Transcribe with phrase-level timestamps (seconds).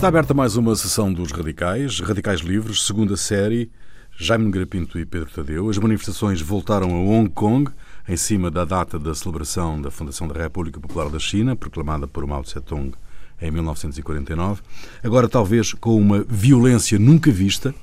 [0.00, 3.70] Está aberta mais uma sessão dos Radicais, Radicais Livres, segunda série,
[4.16, 5.68] Jaime Nogueira Pinto e Pedro Tadeu.
[5.68, 7.70] As manifestações voltaram a Hong Kong,
[8.08, 12.26] em cima da data da celebração da Fundação da República Popular da China, proclamada por
[12.26, 12.92] Mao Tse-tung
[13.42, 14.62] em 1949.
[15.04, 17.74] Agora, talvez com uma violência nunca vista.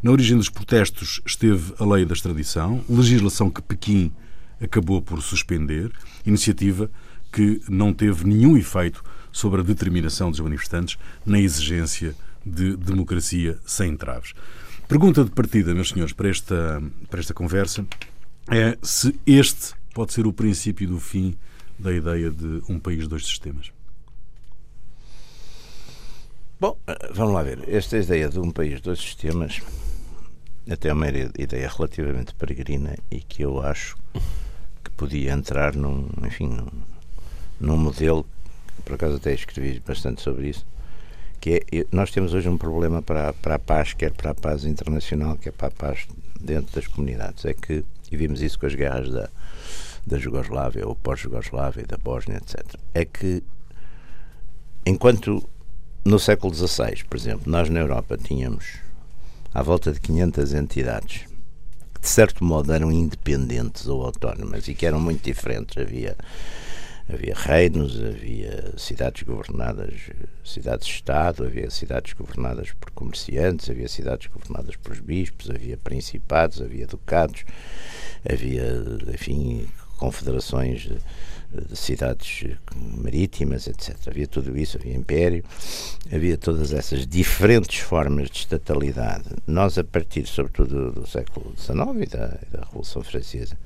[0.00, 4.12] Na origem dos protestos esteve a lei da extradição, legislação que Pequim
[4.62, 5.90] acabou por suspender,
[6.24, 6.88] iniciativa
[7.32, 9.02] que não teve nenhum efeito
[9.34, 12.14] sobre a determinação dos manifestantes na exigência
[12.46, 14.32] de democracia sem entraves.
[14.86, 16.80] Pergunta de partida, meus senhores, para esta,
[17.10, 17.84] para esta conversa
[18.48, 21.36] é se este pode ser o princípio do fim
[21.76, 23.72] da ideia de um país, dois sistemas.
[26.60, 26.78] Bom,
[27.12, 27.68] vamos lá ver.
[27.68, 29.60] Esta ideia de um país, dois sistemas,
[30.70, 33.96] até é uma ideia relativamente peregrina e que eu acho
[34.84, 36.68] que podia entrar num, enfim, num,
[37.58, 38.24] num modelo
[38.84, 40.66] por acaso até escrevi bastante sobre isso,
[41.40, 44.64] que é, nós temos hoje um problema para, para a paz, quer para a paz
[44.64, 46.06] internacional, quer para a paz
[46.40, 47.44] dentro das comunidades.
[47.44, 49.28] É que, e vimos isso com as guerras da,
[50.06, 52.64] da Jugoslávia, ou pós-Jugoslávia, da Bósnia, etc.
[52.94, 53.42] É que,
[54.86, 55.46] enquanto
[56.04, 58.78] no século XVI, por exemplo, nós na Europa tínhamos
[59.52, 61.26] à volta de 500 entidades
[61.94, 65.76] que, de certo modo, eram independentes ou autónomas e que eram muito diferentes.
[65.78, 66.16] Havia
[67.08, 69.94] havia reinos, havia cidades governadas,
[70.42, 77.44] cidades-estado, havia cidades governadas por comerciantes, havia cidades governadas por bispos, havia principados, havia ducados,
[78.28, 78.64] havia,
[79.12, 80.98] enfim, confederações de,
[81.68, 83.96] de cidades marítimas, etc.
[84.06, 85.44] Havia tudo isso, havia império,
[86.12, 89.24] havia todas essas diferentes formas de estatalidade.
[89.46, 93.56] Nós, a partir, sobretudo, do século XIX e da, da Revolução Francesa,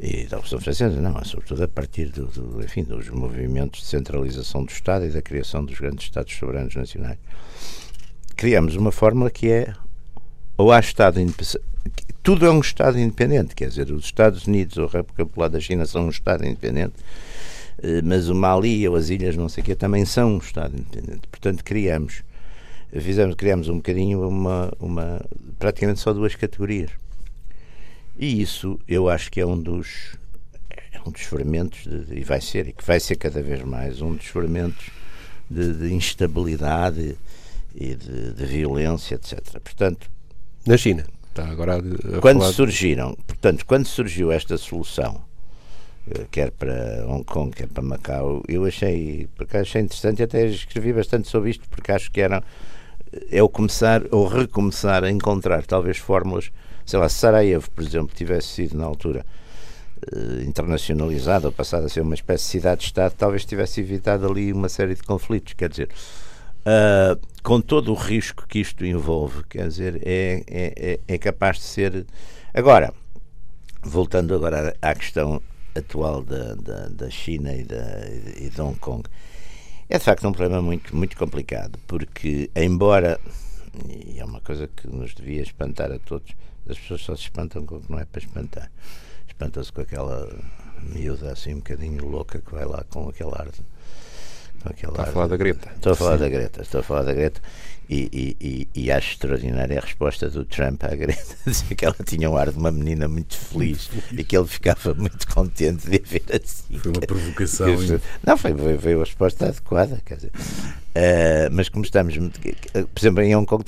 [0.00, 4.64] e da Revolução Francesa, não, sobretudo a partir do, do, enfim, dos movimentos de centralização
[4.64, 7.18] do Estado e da criação dos grandes Estados soberanos nacionais.
[8.34, 9.74] Criamos uma fórmula que é
[10.56, 11.60] ou há Estado independente,
[12.22, 15.60] tudo é um Estado independente, quer dizer, os Estados Unidos ou a República Popular da
[15.60, 16.94] China são um Estado independente,
[17.82, 20.74] eh, mas o Mali ou as ilhas não sei o quê também são um Estado
[20.74, 21.28] independente.
[21.30, 22.22] Portanto, criamos,
[22.90, 25.20] fizemos, criamos um bocadinho uma, uma
[25.58, 26.90] praticamente só duas categorias
[28.20, 30.14] e isso eu acho que é um dos,
[30.92, 34.02] é um dos fermentos, de, e vai ser, e que vai ser cada vez mais,
[34.02, 34.90] um dos fermentos
[35.48, 37.16] de, de instabilidade
[37.74, 39.40] e de, de, violência, etc.
[39.60, 40.10] Portanto,
[40.66, 41.06] na China.
[41.30, 42.52] Está agora a quando falar...
[42.52, 45.22] surgiram, portanto, quando surgiu esta solução,
[46.10, 50.92] eh, quer para Hong Kong, quer para Macau, eu achei, porque achei interessante, até escrevi
[50.92, 52.42] bastante sobre isto, porque acho que era
[53.30, 56.52] é o começar ou recomeçar a encontrar talvez fórmulas
[56.90, 59.24] sei lá, Sarajevo, por exemplo, tivesse sido na altura
[60.12, 64.68] uh, internacionalizada ou passada a ser uma espécie de cidade-estado, talvez tivesse evitado ali uma
[64.68, 65.52] série de conflitos.
[65.52, 65.88] Quer dizer,
[66.66, 71.58] uh, com todo o risco que isto envolve, quer dizer, é, é, é, é capaz
[71.58, 72.06] de ser.
[72.52, 72.92] Agora,
[73.84, 75.40] voltando agora à questão
[75.76, 78.04] atual da, da, da China e, da,
[78.36, 79.08] e de Hong Kong,
[79.88, 83.20] é de facto um problema muito, muito complicado, porque, embora,
[83.88, 86.32] e é uma coisa que nos devia espantar a todos,
[86.70, 88.70] as pessoas só se espantam com o que não é para espantar.
[89.26, 90.28] Espanta-se com aquela
[90.82, 93.48] miúda assim um bocadinho louca que vai lá com aquele ar.
[94.62, 95.72] Com aquele Está ar, a falar da Greta.
[95.74, 96.18] Estou a falar Sim.
[96.18, 97.40] da Greta, estou a falar da Greta.
[97.92, 102.30] E, e, e, acho extraordinária a resposta do Trump à Greta, dizer que ela tinha
[102.30, 106.00] um ar de uma menina muito feliz e que ele ficava muito contente de a
[106.08, 106.78] ver assim.
[106.78, 107.66] Foi uma provocação.
[108.24, 110.00] não, foi, foi, a resposta adequada.
[110.06, 112.16] Quer dizer, uh, mas como estamos.
[112.16, 113.64] Por exemplo, em Hong Kong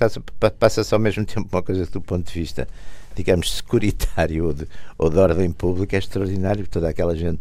[0.57, 2.69] passa-se ao mesmo tempo uma coisa que, do ponto de vista,
[3.17, 4.69] digamos, securitário ou de,
[4.99, 6.65] ou de ordem pública é extraordinário.
[6.69, 7.41] Toda aquela gente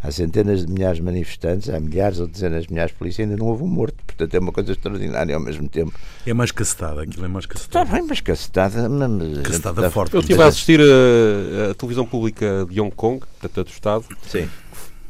[0.00, 3.36] Há centenas de milhares de manifestantes, há milhares ou dezenas de milhares de polícias, ainda
[3.36, 3.96] não houve um morto.
[4.06, 5.92] Portanto, é uma coisa extraordinária ao mesmo tempo.
[6.24, 7.84] É mais cacetada, aquilo é mais cacetada.
[7.84, 8.88] Está bem, mas cacetada.
[8.88, 10.14] Mas cacetada forte.
[10.14, 14.04] Eu estive a assistir a, a, televisão pública de Hong Kong, portanto, do Estado.
[14.22, 14.48] Sim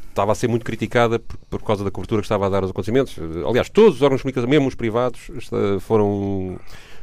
[0.09, 2.71] estava a ser muito criticada por, por, causa da cobertura que estava a dar aos
[2.71, 3.15] acontecimentos.
[3.47, 5.19] Aliás, todos os órgãos de comunicação, mesmo os privados,
[5.79, 6.59] foram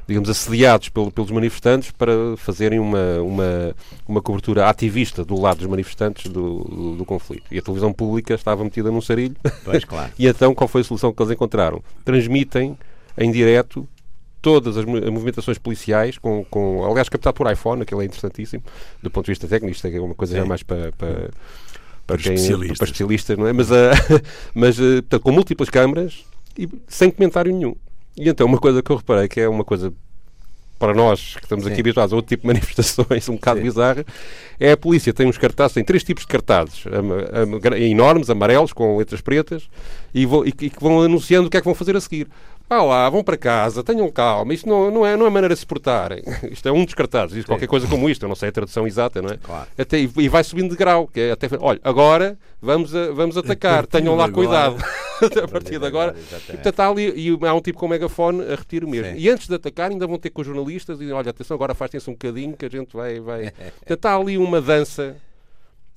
[0.07, 3.75] digamos, assediados pelo, pelos manifestantes para fazerem uma, uma,
[4.07, 7.45] uma cobertura ativista do lado dos manifestantes do, do, do conflito.
[7.51, 9.37] E a televisão pública estava metida num sarilho.
[9.65, 10.13] Pois, claro.
[10.19, 11.83] e então qual foi a solução que eles encontraram?
[12.05, 12.79] Transmitem
[13.19, 13.89] em direto
[14.41, 18.63] todas as movimentações policiais, com, com aliás, captado por iPhone, aquilo é interessantíssimo,
[19.03, 20.39] do ponto de vista técnico, isto é uma coisa Sim.
[20.39, 21.31] já mais para, para,
[22.07, 22.79] para, quem, especialistas.
[22.79, 23.53] para especialistas, não é?
[23.53, 23.75] Mas, uh,
[24.55, 26.25] mas uh, portanto, com múltiplas câmaras
[26.57, 27.75] e sem comentário nenhum.
[28.19, 29.93] E então uma coisa que eu reparei que é uma coisa
[30.79, 31.73] para nós que estamos Sim.
[31.73, 34.05] aqui habituados a outro tipo de manifestações um bocado bizarra,
[34.61, 36.85] é a polícia tem uns cartazes, tem três tipos de cartazes
[37.79, 39.69] enormes, amarelos, com letras pretas,
[40.15, 42.29] e, vão, e, que vão anunciando o que é que vão fazer a seguir.
[42.69, 45.61] Vá lá, vão para casa, tenham calma, isto não, não, é, não é maneira de
[45.61, 46.21] se portarem.
[46.51, 49.23] Isto é um descartado, diz qualquer coisa como isto, eu não sei a tradução exata,
[49.23, 49.37] não é?
[49.37, 49.69] Claro.
[49.79, 53.87] Até, e vai subindo de grau, que é até, olha, agora vamos, a- vamos atacar,
[53.87, 54.77] tenham lá de cuidado.
[55.23, 55.45] agora.
[55.45, 56.17] a partir de agora.
[56.19, 59.13] E, portanto, há ali, e há um tipo com megafone a repetir o mesmo.
[59.13, 59.19] Sim.
[59.19, 61.73] E antes de atacar, ainda vão ter com os jornalistas e dizem, olha, atenção, agora
[61.73, 63.21] afastem-se um bocadinho que a gente vai...
[63.21, 63.53] vai...
[63.79, 65.17] Portanto, há ali uma dança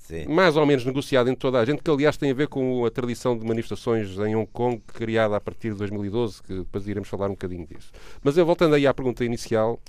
[0.10, 0.26] Sim.
[0.28, 2.90] mais ou menos negociada entre toda a gente, que aliás tem a ver com a
[2.90, 7.28] tradição de manifestações em Hong Kong, criada a partir de 2012, que depois iremos falar
[7.28, 7.92] um bocadinho disso.
[8.24, 9.80] Mas eu voltando aí à pergunta inicial.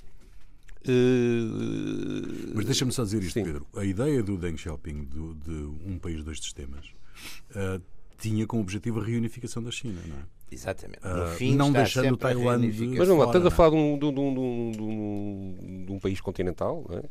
[0.87, 3.43] eh, Mas deixa-me só dizer isto, Sim.
[3.43, 3.65] Pedro.
[3.75, 5.51] A ideia do Deng Xiaoping, do- de
[5.85, 6.85] um país, dois sistemas,
[7.55, 7.79] ah,
[8.19, 10.19] tinha como objetivo a reunificação da China, não é?
[10.53, 10.99] Exatamente.
[11.01, 12.97] Ah, No fim, não deixando sempre a Taiwan de- reunificação.
[12.97, 14.71] Mas vamos lá, estamos a não falar de um, de um- de um- de um-
[14.71, 17.03] de um- de um país continental não é?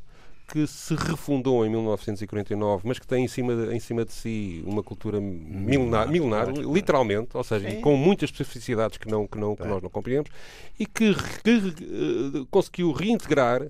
[0.50, 4.62] Que se refundou em 1949, mas que tem em cima de, em cima de si
[4.66, 9.64] uma cultura milenar, milenar literalmente, ou seja, com muitas especificidades que, não, que, não, que
[9.64, 10.30] nós não compreendemos,
[10.78, 11.14] e que,
[11.44, 13.62] que, eh, conseguiu reintegrar,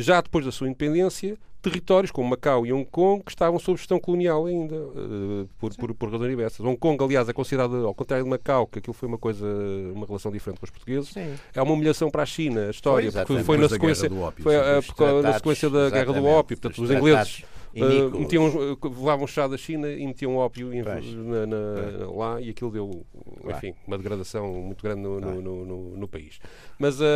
[0.00, 4.00] já depois da sua independência, territórios como Macau e Hong Kong que estavam sob gestão
[4.00, 6.60] colonial ainda, eh, por, por, por razões diversas.
[6.60, 9.46] Hong Kong, aliás, é considerado, ao contrário de Macau, que aquilo foi uma coisa,
[9.94, 11.34] uma relação diferente com os portugueses, Sim.
[11.54, 14.42] é uma humilhação para a China, a história, Foi, porque foi na sequência, do Ópio,
[14.42, 14.60] foi, sim.
[15.28, 17.44] eh, sequência da Guerra do Ópio, portanto, os ingleses
[17.74, 18.20] iníquos.
[18.20, 20.70] metiam, eh, levavam chá da China e metiam ópio
[21.24, 23.04] na- na- lá e aquilo deu,
[23.48, 26.40] enfim, uma degradação muito grande no, no- no- no- país.
[26.78, 27.06] Mas, ah,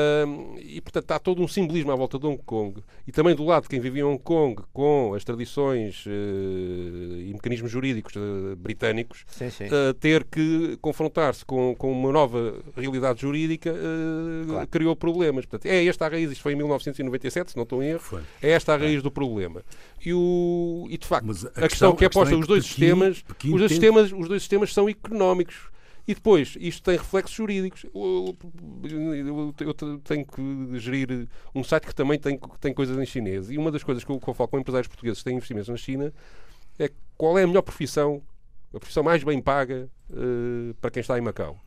[0.63, 3.65] e portanto, há todo um simbolismo à volta de Hong Kong e também do lado
[3.65, 6.11] de quem vivia em Hong Kong com as tradições eh,
[7.29, 9.65] e mecanismos jurídicos eh, britânicos, Sim, sim.
[9.67, 14.69] uh, ter que confrontar-se com, com uma nova realidade jurídica uh, Claro.
[14.69, 15.45] criou problemas.
[15.47, 18.23] Portanto, é esta a raiz, isto foi em 1997, se não estou em erro, Foi.
[18.43, 19.63] é esta a raiz do problema.
[20.05, 20.19] E, o,
[20.91, 23.23] e de facto, Mas a questão, questão- que é posta, é os dois Pequim- sistemas,
[23.23, 25.71] Pequim os dois tem- sistemas, os dois sistemas são económicos.
[26.07, 27.87] E depois, isto tem reflexos jurídicos.
[27.95, 28.37] Eu,
[30.05, 33.51] tenho que gerir um site que também tem, tem coisas em chinês.
[33.51, 35.69] E uma das coisas que eu, que eu falo com empresários portugueses que têm investimentos
[35.69, 36.13] na China
[36.79, 38.23] é qual é a melhor profissão,
[38.75, 41.59] a profissão mais bem paga eh, para quem está em Macau.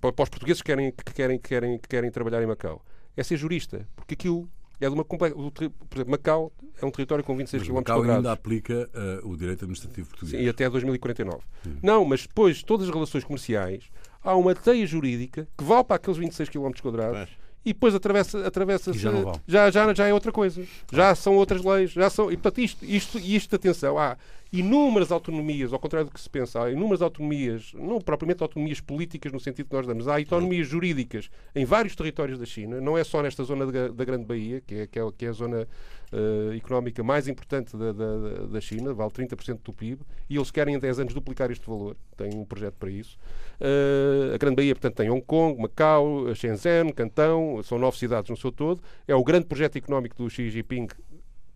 [0.00, 2.84] Para, para os portugueses que querem, que, querem, que, querem, que querem trabalhar em Macau.
[3.16, 3.88] É ser jurista.
[3.94, 4.48] Porque aquilo
[4.80, 8.32] é de uma Por exemplo, Macau é um território com 26 Mas km Macau ainda
[8.32, 10.40] aplica ah, o direito administrativo português.
[10.40, 11.38] Sim, e até 2049.
[11.82, 13.84] Não, mas depois, todas as relações comerciais,
[14.22, 17.30] há uma teia jurídica que vale para aqueles 26 km quadrados
[17.66, 19.10] e depois atravessa, atravessa já
[19.44, 20.64] já, já, já é outra coisa.
[20.92, 21.90] Já são outras leis.
[21.90, 24.16] Já são, e portanto, isto, isto, isto, atenção, há
[24.52, 29.32] inúmeras autonomias, ao contrário do que se pensa, há inúmeras autonomias, não propriamente autonomias políticas
[29.32, 33.04] no sentido que nós damos, há autonomias jurídicas em vários territórios da China, não é
[33.04, 35.66] só nesta zona da, Grande Bahia, que é, que é, que é a zona
[36.12, 40.76] eh, económica mais importante da, da, da China, vale 30% do PIB, e eles querem
[40.76, 43.18] em 10 anos duplicar este valor, têm um projeto para isso.
[43.60, 48.36] Eh, a Grande Bahia, portanto, tem Hong Kong, Macau, Shenzhen, Cantão, são nove cidades no
[48.36, 50.86] seu todo, é o grande projeto económico do Xi Jinping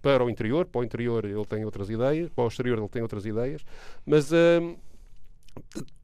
[0.02, 3.02] para o interior, para o interior ele tem outras ideias, para o exterior ele tem
[3.02, 3.62] outras ideias,
[4.06, 4.76] mas hum,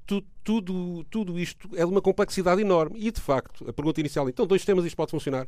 [0.06, 2.98] tu- tudo, tudo isto é de uma complexidade enorme.
[3.00, 5.46] E de facto, a pergunta inicial, então, dois sistemas isto pode funcionar?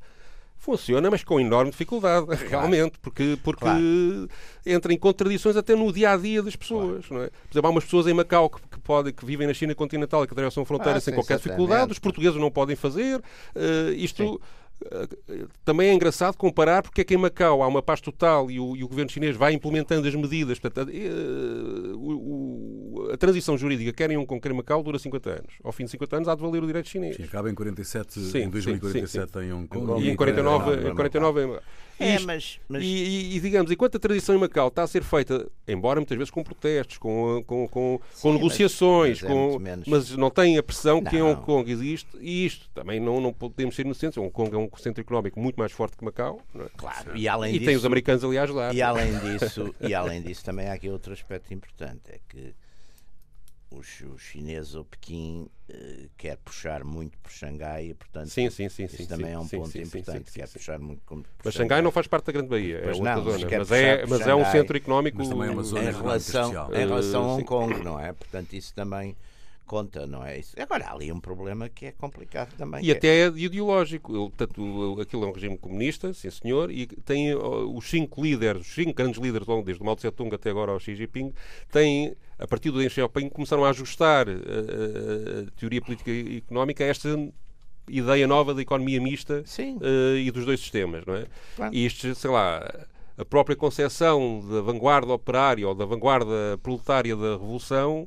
[0.60, 4.28] Funciona, mas com enorme dificuldade, realmente, porque, porque Claro.
[4.66, 7.08] entra em contradições até no dia a dia das pessoas.
[7.10, 7.28] Não é?
[7.28, 10.24] Por exemplo, há umas pessoas em Macau que, que, podem, que vivem na China continental
[10.24, 13.22] e que atravessam a fronteira Ah, sem sim, qualquer dificuldade, os portugueses não podem fazer.
[13.54, 14.40] Eh, isto.
[14.42, 14.67] eh,
[15.64, 18.76] Também é engraçado comparar porque é que em Macau há uma paz total e o,
[18.76, 20.58] e o governo chinês vai implementando as medidas.
[20.58, 25.30] Portanto, eh, o- a transição jurídica, quer em Hong Kong, quer em Macau, dura 50
[25.30, 25.54] anos.
[25.64, 27.16] Ao fim de 50 anos há de valer o direito chinês.
[27.16, 30.02] Sim, acaba em 47, Sim, em sim, 2047 sim, em Hong Kong.
[30.02, 31.58] E em 49, em 49 em-
[32.00, 35.02] É, Isto- mas, mas E, e- digamos, enquanto a tradição em Macau está a ser
[35.02, 39.58] feita, embora muitas vezes com protestos, com, com, com, com Sim, negociações, mas- é com,
[39.86, 41.32] mas não tem a pressão que em Não.
[41.32, 44.16] Hong Kong existe, e isto também não, não podemos ser inocentes.
[44.16, 46.68] Hong Kong é um centro económico muito mais forte que Macau, não é?
[46.76, 48.74] claro, e além e disso, tem os americanos ali a ajudar.
[48.74, 52.54] E além disso, e além disso também há aqui outro aspecto importante, é que
[53.70, 58.68] os, os chineses ou Pequim eh, quer puxar muito por Xangai e portanto Sim, sim,
[58.68, 60.58] sim, isso sim, também sim, é um sim, ponto importante, sim, quer sim.
[60.58, 63.40] puxar muito por Mas Xangai não faz parte da Grande Bahia, é outra não, mas
[63.40, 63.58] zona.
[63.58, 65.18] Mas é, mas é um centro económico.
[65.18, 67.44] Mas também é uma zona em relação, em relação a Eh, Hong sim.
[67.44, 68.12] Kong, não é?
[68.12, 69.16] Portanto, isso também
[69.66, 70.38] conta, não é?
[70.38, 70.54] Isso.
[70.60, 72.84] Agora, há ali um problema que é complicado também.
[72.84, 74.12] E é- até é ideológico.
[74.12, 78.74] Ele, portanto, aquilo é um regime comunista, sim senhor, e tem os cinco líderes, os
[78.74, 81.32] cinco grandes líderes, desde o Mao Tse Tung até agora ao Xi Jinping,
[81.70, 86.10] têm, a partir do Deng Xiaoping, começaram a ajustar eh, a, a- a teoria política
[86.10, 87.08] e económica a esta
[87.88, 89.42] ideia nova da economia mista
[89.82, 91.26] eh, e dos dois sistemas, não é?
[91.56, 91.74] Claro.
[91.74, 92.62] E isto, sei lá,
[93.16, 98.06] a própria concepção da vanguarda operária ou da vanguarda proletária da revolução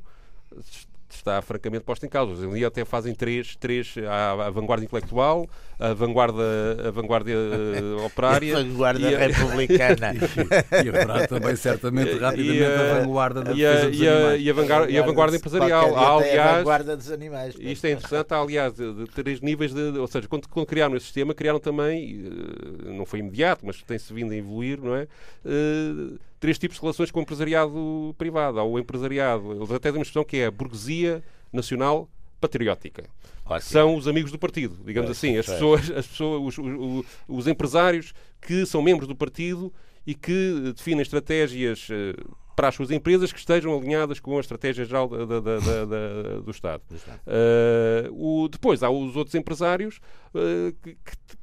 [1.09, 2.31] está francamente posta em causa.
[2.31, 5.49] Hoje em dia até fazem três, três a, a vanguarda intelectual,
[5.81, 6.43] a vanguarda,
[6.87, 10.13] a vanguarda uh, operária a vanguarda e a, republicana.
[10.85, 14.53] e, haverá também, certamente, rapidamente, a, a, vanguarda da e a, e a, e a,
[14.53, 15.97] vanguarda, e a vanguarda empresarial.
[15.97, 17.55] Há, aliás, a vanguarda dos animais.
[17.59, 19.97] Isto é interessante, há, aliás, de, de três níveis de.
[19.97, 24.13] Ou seja, quando, quando criaram esse sistema, criaram também, uh, não foi imediato, mas tem-se
[24.13, 25.07] vindo a evoluir, não é?
[25.43, 28.59] Uh, três tipos de relações com o empresariado privado.
[28.59, 32.07] Há o empresariado, eles até têm uma expressão que é a burguesia nacional
[32.41, 33.05] patriótica.
[33.45, 33.71] Ótimo.
[33.71, 35.37] São os amigos do partido, digamos é, assim.
[35.37, 39.71] As pessoas, as pessoas os, os, os, empresários que são membros do partido
[40.05, 42.15] e que definem estratégias eh,
[42.55, 46.51] para as suas empresas que estejam alinhadas com a estratégia geral da, da, da, do
[46.51, 46.81] Estado.
[46.91, 49.99] Uh, o, depois há os outros empresários
[50.33, 50.97] uh, que,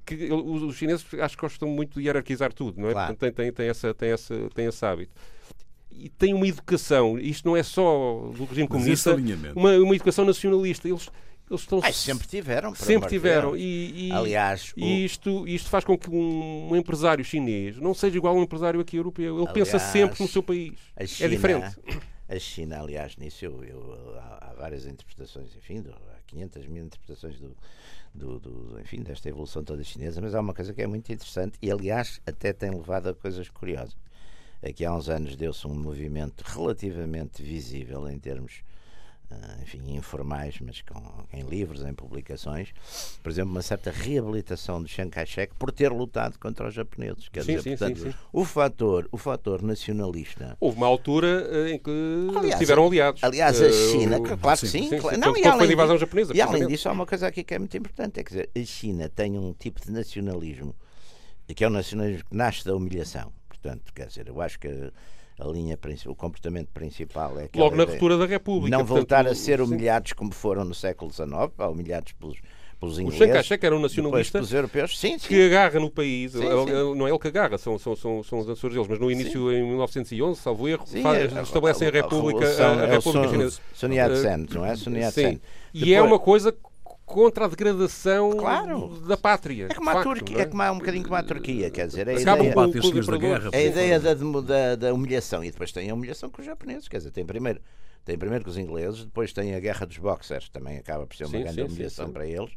[0.04, 2.92] que, que, os chineses acho que gostam muito de hierarquizar tudo, não é?
[2.92, 3.14] Claro.
[3.14, 5.12] Portanto, tem, tem, tem, essa, tem, essa, tem esse hábito
[5.98, 9.14] e tem uma educação, isto não é só do regime comunista,
[9.54, 10.88] uma, uma educação nacionalista.
[10.88, 11.08] Eles,
[11.50, 13.56] eles estão Ai, sempre tiveram sempre tiveram.
[13.56, 14.86] E, e, aliás e o...
[14.86, 18.80] isto isto faz com que um, um, empresário chinês não seja igual a um empresário
[18.80, 19.36] aqui europeu.
[19.36, 20.78] Ele aliás, pensa sempre no seu país.
[20.96, 21.76] é China, é diferente.
[22.28, 26.84] a China aliás nisso eu, eu há, há, várias interpretações enfim do, há 500 mil
[26.84, 27.56] interpretações do,
[28.14, 31.58] do, do, enfim desta evolução toda chinesa mas há uma coisa que é muito interessante
[31.62, 33.96] e aliás até tem levado a coisas curiosas
[34.62, 38.62] Aqui há uns anos deu-se um movimento relativamente visível em termos
[39.30, 41.02] Uh, enfim, informais, mas com,
[41.34, 42.72] em livros, em publicações,
[43.22, 47.28] por exemplo, uma certa reabilitação de Chiang Kai-shek por ter lutado contra os japoneses.
[47.28, 50.56] Quer sim, dizer, sim, portanto, sim, o fator, o fator nacionalista.
[50.58, 51.90] Houve uma altura eh, em que
[52.34, 53.22] aliás, tiveram aliados.
[53.22, 54.88] Aliás, a China, uh, claro que sim.
[54.98, 57.58] claro, não, e além, invasão japonesa, e além disso, há uma coisa aqui que é
[57.58, 60.74] muito importante: é que a China tem um tipo de nacionalismo
[61.54, 63.30] que é o nacionalismo que nasce da humilhação.
[63.60, 67.84] Portanto, quer dizer, eu acho que a linha, o comportamento principal é que logo na
[67.84, 70.16] ruptura da República não voltar a ser humilhados sim.
[70.16, 71.28] como foram no século XIX,
[71.70, 72.38] humilhados pelos
[72.78, 73.20] pelos ingleses.
[73.20, 74.98] O Chiang Kai-shek era um nacionalista europeus.
[74.98, 75.28] Sim, sim.
[75.28, 76.94] que agarra no país, sim, sim.
[76.96, 79.52] não é ele que agarra, são, são, são, são os Açores deles, mas no início,
[79.52, 83.30] em 1911, salvo erro, faz, é, estabelecem a, a, a República, a, a, República é
[83.30, 83.60] Chinesa.
[83.74, 84.76] Sun Yat-sen, não é?
[84.76, 85.40] Sun Yat-sen.
[85.74, 86.54] E é uma coisa
[87.08, 89.00] contra a degradação claro.
[89.00, 89.66] da pátria.
[89.70, 90.40] É como, facto, Turquia, é?
[90.42, 93.16] é como um bocadinho como a Turquia, quer dizer, a Acaba ideia, com, com da
[93.16, 96.86] guerra, a ideia da, da, da, humilhação e depois tem a humilhação com os japoneses,
[96.86, 97.60] quer dizer, tem primeiro,
[98.04, 101.24] tem primeiro com os ingleses, depois tem a guerra dos boxers, também acaba por ser
[101.24, 102.52] uma sim, grande sim, humilhação sim, para eles,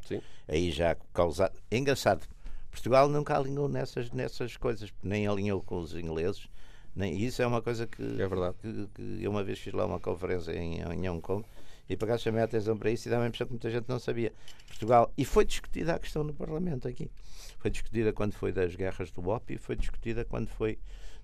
[0.47, 1.57] aí já causado.
[1.71, 2.27] É engraçado,
[2.69, 6.47] Portugal nunca alinhou nessas, nessas coisas, nem alinhou com os ingleses.
[6.93, 8.55] Nem, isso é uma coisa que, é verdade.
[8.61, 11.45] Que, que eu uma vez fiz lá uma conferência em, em Hong Kong
[11.91, 13.89] e por acaso chamei a atenção para isso e dá a impressão que muita gente
[13.89, 14.31] não sabia.
[14.65, 17.11] Portugal, e foi discutida a questão no Parlamento aqui.
[17.59, 20.79] Foi discutida quando foi das guerras do OP e foi discutida quando foi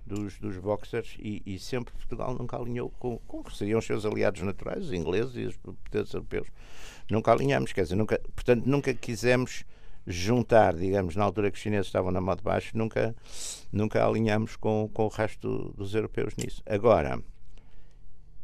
[0.06, 4.06] dos, dos boxers e, e sempre Portugal nunca alinhou com, com que seriam os seus
[4.06, 6.50] aliados naturais, os ingleses e os potentes europeus.
[7.10, 9.64] Nunca alinhamos, quer dizer, nunca, portanto, nunca quisemos
[10.06, 13.16] juntar, digamos, na altura que os chineses estavam na mão de baixo, nunca,
[13.72, 16.62] nunca alinhamos com, com o resto dos europeus nisso.
[16.66, 17.22] Agora,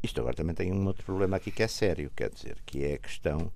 [0.04, 2.96] isto agora também tem um outro problema aqui que é sério, quer dizer, que é
[2.96, 3.52] a questão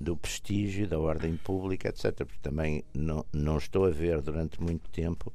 [0.00, 2.14] do prestígio, da ordem pública, etc.
[2.16, 5.32] Porque também não, não estou a ver durante muito tempo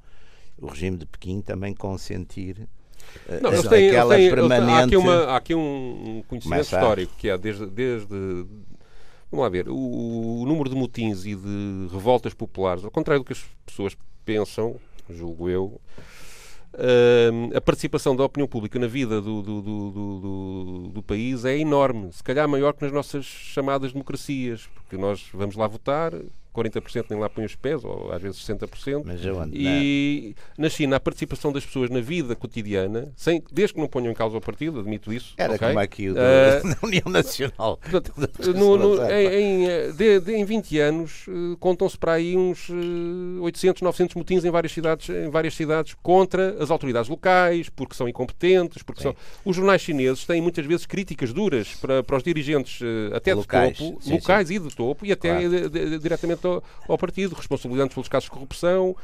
[0.57, 2.67] o regime de Pequim também consentir
[3.27, 4.71] eh, não, eles têm, aquela eles têm, permanente...
[4.71, 8.07] Há aqui, uma, há aqui um conhecimento histórico que é desde, desde
[9.31, 13.25] vamos lá ver, o, o, número de motins e de revoltas populares, ao contrário do
[13.25, 14.77] que as pessoas pensam,
[15.09, 15.79] julgo eu,
[17.55, 22.23] a participação da opinião pública na vida do, do, do, do, país é enorme, se
[22.23, 26.13] calhar maior que nas nossas chamadas democracias, porque nós vamos lá votar,
[26.57, 29.03] 40% nem lá põe os pés, ou às vezes 60%.
[29.05, 33.75] Mas eu ando, e na China, a participação das pessoas na vida cotidiana, sem, desde
[33.75, 35.33] que não ponham em causa o partido, admito isso.
[35.37, 35.67] Era okay?
[35.67, 37.77] como aqui o do, uh, na União Nacional.
[37.77, 38.13] Portanto,
[38.55, 43.41] no, no, em, em, de, de, em 20 anos, uh, contam-se para aí uns uh,
[43.41, 48.07] 800, 900 motins em várias, cidades, em várias cidades contra as autoridades locais, porque são
[48.07, 49.15] incompetentes, porque são...
[49.45, 52.79] Os jornais chineses têm muitas vezes críticas duras para, para os dirigentes,
[53.13, 54.55] até locais, de topo, sim, locais sim.
[54.55, 55.49] e de topo, e até claro.
[55.49, 58.95] de, de, diretamente ao, ao partido, responsabilizando pelos casos de corrupção,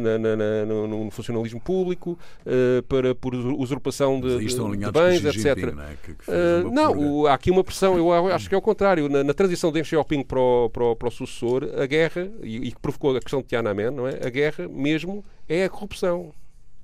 [0.00, 5.74] na, na, na, no, no, funcionalismo público, uh, para, por usurpação de, de, bens, etc.
[5.74, 5.96] Não, é?
[6.02, 9.08] que, que uh, não o, há aqui uma pressão, eu acho que é o contrário.
[9.08, 12.68] Na, transição de Deng Xiaoping para o, para, o, para o sucessor, a guerra, e,
[12.68, 14.18] e que provocou a questão de Tiananmen, não é?
[14.24, 16.32] a guerra mesmo é a corrupção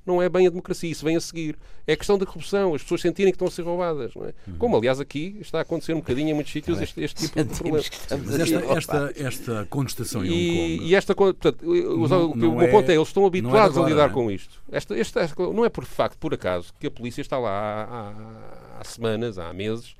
[0.06, 1.56] não é bem a democracia, isso vem a seguir.
[1.86, 4.14] É questão da corrupção, as pessoas sentirem que estão a ser roubadas.
[4.14, 4.34] Não é?
[4.46, 4.56] Uhum.
[4.58, 7.54] Como, aliás, aqui está a acontecer um bocadinho em muitos sítios este, este tipo de
[7.54, 7.78] problema.
[7.78, 10.88] Esta, esta, esta contestação em Hong Kong.
[10.88, 13.86] E esta, portanto, não, o, meu é, ponto é, eles estão é habituados é agora,
[13.86, 14.62] a lidar com isto.
[14.70, 17.84] Esta, esta, esta, não é por facto, por acaso, que a polícia está lá há,
[17.84, 19.96] há, há semanas, há meses,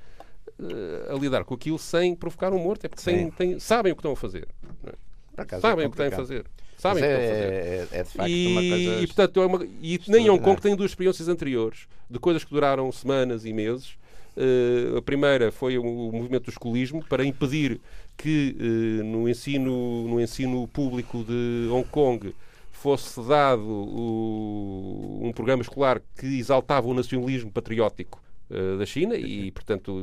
[0.59, 3.95] uh, a lidar com aquilo sem provocar um morto, é porque têm, têm, sabem o
[3.95, 4.47] que estão a fazer.
[4.85, 5.59] É?
[5.59, 6.45] Sabem é o que têm a fazer.
[6.77, 7.13] Sabem fazer.
[7.13, 9.01] É, é, de facto e, uma coisa.
[9.01, 12.51] E, portanto, é uma, e nem Hong Kong tem duas experiências anteriores de coisas que
[12.51, 13.97] duraram semanas e meses.
[14.35, 17.79] Uh, a primeira foi o, o, movimento do escolismo para impedir
[18.17, 22.35] que uh, no, ensino, no ensino público de Hong Kong
[22.69, 29.51] fosse dado o, um programa escolar que exaltava o nacionalismo patriótico uh, da China e,
[29.51, 30.01] portanto,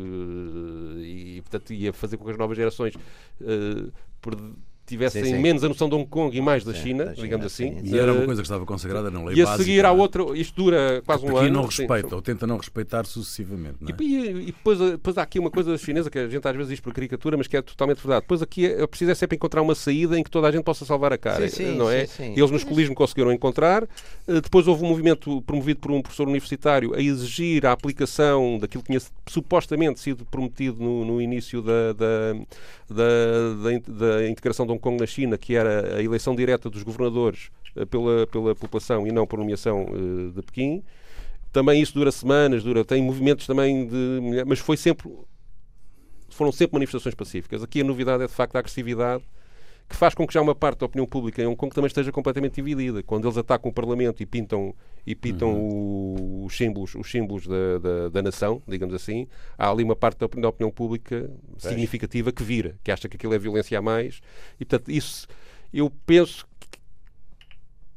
[1.04, 2.94] e, portanto, ia fazer com que as novas gerações
[4.86, 5.38] tivessem sim, sim.
[5.38, 7.80] menos a noção de Hong Kong e mais da, sim, China, da China, digamos assim.
[7.82, 10.22] E era uma coisa que estava consagrada na lei E a básica, seguir há outra,
[10.36, 11.48] isto dura quase um ano.
[11.48, 13.76] E não respeita, ou tenta não respeitar sucessivamente.
[13.80, 13.96] Não é?
[14.00, 16.70] E, e, e depois, depois, há aqui uma coisa chinesa que a gente às vezes
[16.70, 18.22] diz por caricatura, mas que é totalmente verdade.
[18.22, 20.84] Depois aqui é, preciso é sempre encontrar uma saída em que toda a gente possa
[20.84, 21.46] salvar a cara,
[21.76, 22.06] não é?
[22.18, 23.84] Eles no escolismo conseguiram encontrar.
[24.26, 28.82] Eh, depois houve um movimento promovido por um professor universitário a exigir a aplicação daquilo
[28.82, 32.34] que tinha supostamente sido prometido no, no início da, da,
[32.90, 37.50] da, da integração de Hong Kong na China, que era a eleição direta dos governadores
[37.76, 40.82] eh, pela, pela população e não por nomeação uh, de Pequim.
[41.52, 44.44] Também isso dura semanas, dura, tem movimentos também de.
[44.46, 45.10] Mas foi sempre.
[46.30, 47.62] Foram sempre manifestações pacíficas.
[47.62, 49.22] Aqui a novidade é de facto a agressividade
[49.88, 52.10] que faz com que já uma parte da opinião pública em Hong Kong também esteja
[52.10, 53.02] completamente dividida.
[53.02, 54.74] Quando eles atacam o Parlamento e pintam,
[55.06, 56.44] e pintam uhum.
[56.44, 59.26] os símbolos, os símbolos da, da, da, nação, digamos assim,
[59.58, 63.16] há ali uma parte da opinião, da opinião pública significativa que vira, que acha que
[63.16, 64.20] aquilo é violência a mais.
[64.58, 65.26] E, portanto, isso
[65.72, 66.46] eu penso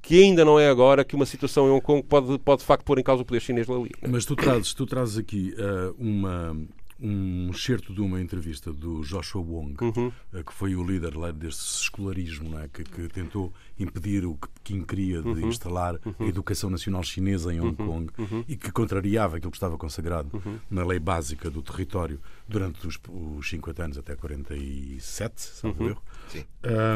[0.01, 2.83] que ainda não é agora que uma situação em Hong Kong pode, pode de facto
[2.83, 3.89] pôr em causa o poder chinês ali.
[4.07, 6.55] Mas tu trazes, tu trazes aqui uh, uma,
[6.99, 10.11] um excerto de uma entrevista do Joshua Wong, uhum.
[10.33, 12.67] uh, que foi o líder lá deste escolarismo, é?
[12.69, 15.47] que, que, tentou impedir o que Pequim queria de uhum.
[15.49, 16.15] instalar uhum.
[16.19, 17.87] a educação nacional chinesa em Hong uhum.
[17.87, 18.45] Kong uhum.
[18.47, 20.57] e que contrariava aquilo que estava consagrado uhum.
[20.69, 22.97] na lei básica do território durante os,
[23.37, 26.01] os 50 anos até 47, salvo erro.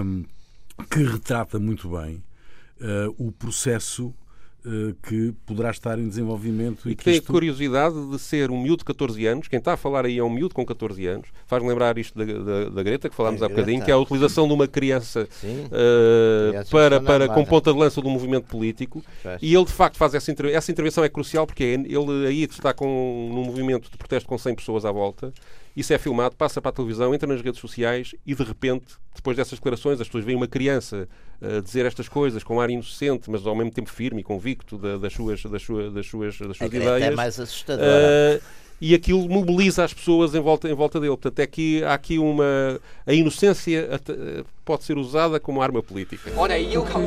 [0.03, 0.25] Um,
[0.89, 2.23] que retrata muito bem
[2.79, 4.15] uh, o processo uh,
[5.03, 6.87] que poderá estar em desenvolvimento.
[6.87, 7.29] E, e que tem isto...
[7.29, 10.23] a curiosidade de ser um miúdo de 14 anos, quem está a falar aí é
[10.23, 13.45] um miúdo com 14 anos, faz lembrar isto da, da, da Greta, que falámos é,
[13.45, 17.79] há bocadinho, que é a utilização de uma criança uh, para, para, com ponta de
[17.79, 19.41] lança do movimento político, faz.
[19.41, 20.57] e ele de facto faz essa intervenção.
[20.57, 24.37] Essa intervenção é crucial porque é ele aí está com, num movimento de protesto com
[24.37, 25.33] 100 pessoas à volta,
[25.79, 29.37] isso é filmado, passa para a televisão, entra nas redes sociais e de repente, depois
[29.37, 31.07] dessas declarações, as pessoas veem uma criança
[31.41, 34.77] uh, dizer estas coisas com um ar inocente, mas ao mesmo tempo firme e convicto
[34.77, 37.01] da, das suas, das suas, das suas, das suas é ideias.
[37.01, 38.41] É mais assustadora.
[38.41, 41.11] Uh, e aquilo mobiliza as pessoas em volta, em volta dele.
[41.11, 42.79] Portanto, é que há aqui uma.
[43.05, 43.89] A inocência
[44.69, 46.31] pode ser usada como arma política.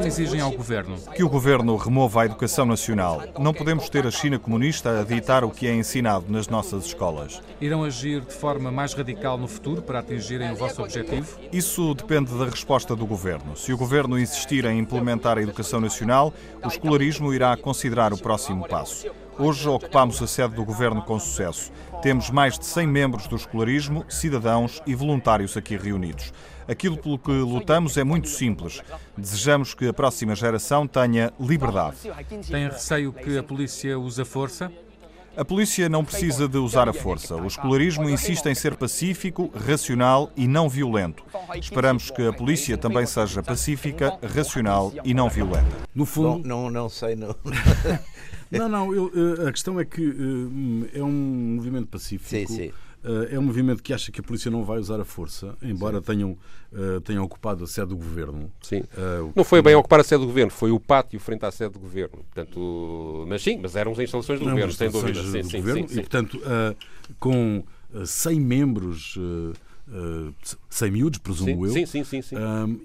[0.04, 3.22] Exigem ao governo que o governo remova a educação nacional.
[3.38, 7.40] Não podemos ter a China comunista a ditar o que é ensinado nas nossas escolas.
[7.60, 11.38] Irão agir de forma mais radical no futuro para atingirem o vosso objetivo?
[11.52, 13.56] Isso depende da resposta do governo.
[13.56, 18.66] Se o governo insistir em implementar a educação nacional, o escolarismo irá considerar o próximo
[18.66, 19.06] passo.
[19.38, 21.72] Hoje ocupamos a sede do Governo com sucesso.
[22.02, 26.32] Temos mais de 100 membros do escolarismo, cidadãos e voluntários aqui reunidos.
[26.72, 28.80] Aquilo pelo que lutamos é muito simples.
[29.14, 31.96] Desejamos que a próxima geração tenha liberdade.
[32.50, 34.72] Tem receio que a polícia use a força?
[35.36, 37.36] A polícia não precisa de usar a força.
[37.36, 41.22] O escolarismo insiste em ser pacífico, racional e não violento.
[41.54, 45.76] Esperamos que a polícia também seja pacífica, racional e não violenta.
[45.94, 47.36] No fundo, não, não, não sei, não.
[48.50, 52.28] Não, não, eu, eh, a questão é que uh, é um movimento pacífico.
[52.28, 52.72] Sim, sim.
[53.04, 56.00] Uh, é um movimento que acha que a polícia não vai usar a força, embora
[56.00, 56.38] tenham,
[56.72, 58.50] uh, tenham ocupado a sede do governo.
[58.62, 58.84] Sim.
[59.34, 61.80] não foi bem ocupar a sede do governo, foi o pátio frente à sede do
[61.80, 62.24] governo.
[62.32, 65.22] Portanto, mas sim, mas eram as instalações do não, governo, sem dúvida.
[65.22, 66.40] Sim, sim, governo, sim, E, portanto,
[67.18, 67.64] com
[68.04, 69.18] 100 membros,
[70.70, 71.72] 100 miúdos, presumo eu.
[71.72, 72.22] Sim, sim, sim.
[72.22, 72.36] sim.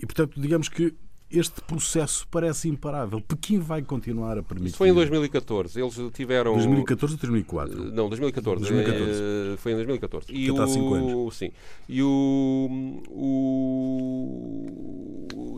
[0.02, 0.96] e, portanto, digamos que
[1.30, 3.20] este processo parece imparável.
[3.20, 4.70] Pequim vai continuar a permitir.
[4.70, 5.80] Isso foi em 2014.
[5.80, 6.54] Eles tiveram.
[6.54, 7.74] 2014 ou 2004?
[7.74, 8.62] Eh, não, 2014.
[8.62, 9.22] 2014.
[9.54, 10.28] É, foi em 2014.
[10.32, 10.62] E o...
[10.62, 11.36] há 5 anos.
[11.36, 11.52] Sim.
[11.90, 14.38] E o, o.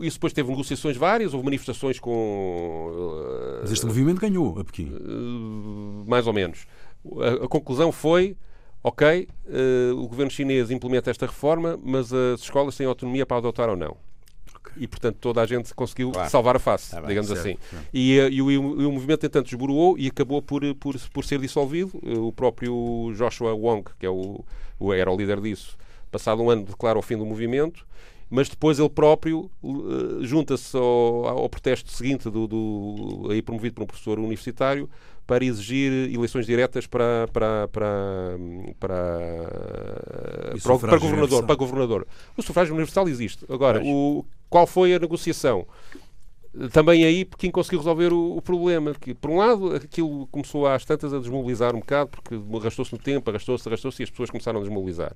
[0.02, 2.90] Isso depois teve negociações várias, houve manifestações com.
[2.92, 4.90] Eh, Mas este movimento ganhou a Pequim.
[6.06, 6.66] Mais ou menos.
[7.20, 8.36] A, a conclusão foi.
[8.82, 13.68] Ok, uh, o governo chinês implementa esta reforma, mas as escolas têm autonomia para adotar
[13.68, 13.94] ou não
[14.76, 16.30] e, portanto, toda a gente conseguiu claro.
[16.30, 17.40] salvar a face, tá digamos certo.
[17.40, 17.56] assim.
[17.92, 21.40] E, eh, e, o, e, o, movimento, entanto, esboroou e acabou por, por, por ser
[21.40, 21.92] dissolvido.
[22.04, 24.44] Eh, o próprio Joshua Wong, que é o,
[24.78, 25.76] o, era o líder disso,
[26.10, 27.84] passado um ano declara o fim do movimento
[28.30, 33.82] mas depois ele próprio uh, junta-se ao, ao protesto seguinte, do, do, aí promovido por
[33.82, 34.88] um professor universitário,
[35.30, 37.86] para exigir eleições diretas para, para, para,
[38.80, 38.98] para,
[40.60, 42.06] para, para governador, para governador.
[42.36, 43.44] O sufrágio universal existe.
[43.48, 45.64] Agora, o, qual foi a negociação?
[46.72, 48.92] também aí quem conseguiu resolver o, o, problema.
[48.92, 52.98] Que, por um lado, aquilo começou às tantas a desmobilizar um bocado, porque arrastou-se no
[52.98, 55.14] tempo, arrastou-se, arrastou-se e as pessoas começaram a desmobilizar.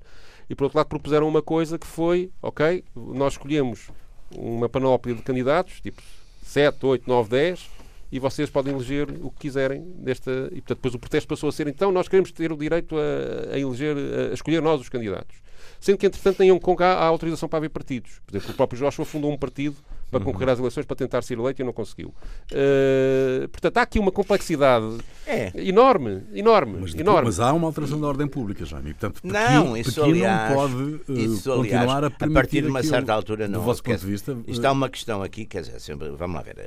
[0.49, 3.89] E por outro lado, propuseram uma coisa que foi: ok, nós escolhemos
[4.33, 6.01] uma panóplia de candidatos, tipo
[6.41, 7.69] 7, 8, 9, 10,
[8.11, 10.31] e vocês podem eleger o que quiserem desta.
[10.51, 13.53] E portanto, depois o protesto passou a ser: então, nós queremos ter o direito a,
[13.53, 13.95] a eleger,
[14.31, 15.37] a escolher nós os candidatos.
[15.79, 18.21] Sendo que, entretanto, em Hong Kong há, há autorização para haver partidos.
[18.25, 19.75] Por exemplo, o próprio Joshua fundou um partido
[20.09, 20.25] para uhum.
[20.25, 22.13] concorrer às eleições para tentar ser eleito e não conseguiu.
[22.51, 25.51] Uh, portanto, há aqui uma complexidade é.
[25.55, 27.25] enorme, enorme, mas, enorme.
[27.25, 28.93] Mas há uma alteração da ordem pública, Jaime.
[28.93, 32.61] Portanto, Pequim, não, isso, Pequim aliás, não pode uh, isso, aliás, continuar a A partir
[32.61, 33.59] de uma certa altura, não.
[33.59, 36.41] Do vosso ponto de vista, isto há uma questão aqui, quer dizer, sempre, vamos lá
[36.41, 36.57] ver,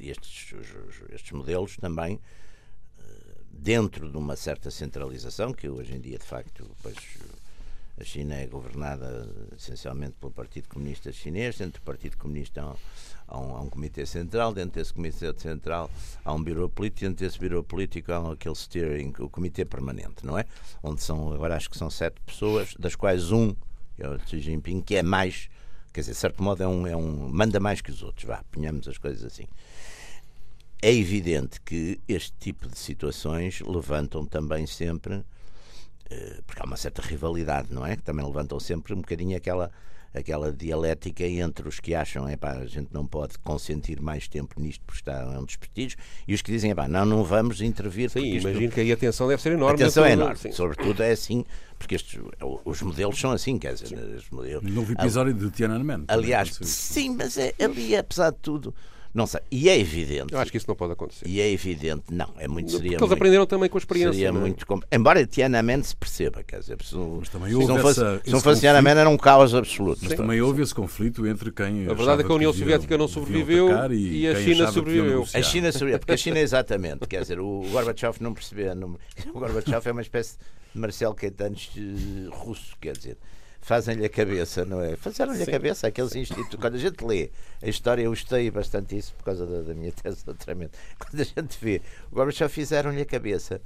[0.00, 0.54] estes,
[1.12, 2.20] estes modelos também
[3.58, 6.96] dentro de uma certa centralização, que hoje em dia, de facto, pois,
[8.00, 11.58] a China é governada essencialmente pelo Partido Comunista Chinês.
[11.58, 12.62] Dentro do Partido Comunista
[13.26, 14.54] há um, há um comitê central.
[14.54, 15.90] Dentro desse comitê central
[16.24, 17.00] há um biro político.
[17.00, 20.44] Dentro desse biro político há aquele steering, o comitê permanente, não é?
[20.82, 23.52] Onde são, agora acho que são sete pessoas, das quais um,
[23.96, 25.48] que é o Xi Jinping, que é mais,
[25.92, 28.24] quer dizer, de certo modo é um, é um manda mais que os outros.
[28.26, 29.46] Vá, ponhamos as coisas assim.
[30.80, 35.24] É evidente que este tipo de situações levantam também sempre
[36.46, 37.96] porque há uma certa rivalidade, não é?
[37.96, 39.70] Que também levantam sempre um bocadinho aquela
[40.14, 44.82] aquela dialética entre os que acham é a gente não pode consentir mais tempo nisto
[44.86, 48.10] porque está é um desprestígio e os que dizem é não, não vamos intervir.
[48.10, 48.74] Sim, imagino isto...
[48.74, 49.82] que aí a tensão deve ser enorme.
[49.82, 50.52] A tensão é enorme, sim.
[50.52, 51.44] sobretudo é assim,
[51.78, 52.20] porque estes,
[52.64, 54.62] os modelos são assim, quer dizer, os modelos.
[54.72, 56.04] Novo episódio de Tiananmen.
[56.08, 58.74] Aliás, sim, mas é, ali, apesar de tudo,
[59.14, 59.40] não sei.
[59.50, 60.32] E é evidente.
[60.32, 61.26] Eu acho que isso não pode acontecer.
[61.26, 62.32] E é evidente, não.
[62.38, 62.92] É muito seria.
[62.92, 64.12] Porque eles aprenderam também com a experiência.
[64.12, 64.32] Seria é?
[64.32, 64.66] muito.
[64.92, 68.30] Embora Tiananmen se perceba, quer dizer, se, mas também houve se não fosse, essa, se
[68.30, 70.00] não fosse Tiananmen era um caos absoluto.
[70.02, 71.88] Mas também houve esse conflito entre quem.
[71.88, 75.24] A verdade é que a União Soviética não sobreviveu e, e a China sobreviveu.
[75.34, 78.74] A China sobreviveu, porque a China, exatamente, quer dizer, o Gorbachev não percebeu.
[78.74, 78.96] Não,
[79.34, 80.36] o Gorbachev é uma espécie
[80.74, 81.56] de Marcelo Caetano
[82.30, 83.16] russo, quer dizer
[83.68, 84.96] fazem-lhe a cabeça, não é?
[84.96, 86.58] Fizeram-lhe a cabeça aqueles institutos.
[86.58, 87.30] Quando a gente lê
[87.62, 90.78] a história, eu gostei bastante isso por causa da, da minha tese de doutoramento.
[90.98, 93.60] Quando a gente vê, o Gorbachev fizeram-lhe a cabeça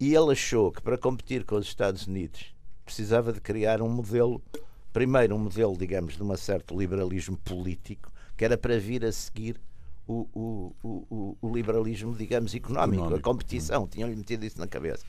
[0.00, 2.46] e ele achou que para competir com os Estados Unidos
[2.82, 4.42] precisava de criar um modelo,
[4.90, 9.60] primeiro um modelo, digamos, de um certo liberalismo político, que era para vir a seguir
[10.08, 13.28] o, o, o, o liberalismo, digamos, económico, económico.
[13.28, 13.86] a competição.
[13.86, 15.04] Tinham-lhe metido isso na cabeça.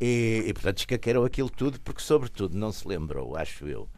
[0.00, 3.88] E, e portanto escaqueirou aquilo tudo porque, sobretudo, não se lembrou, acho eu,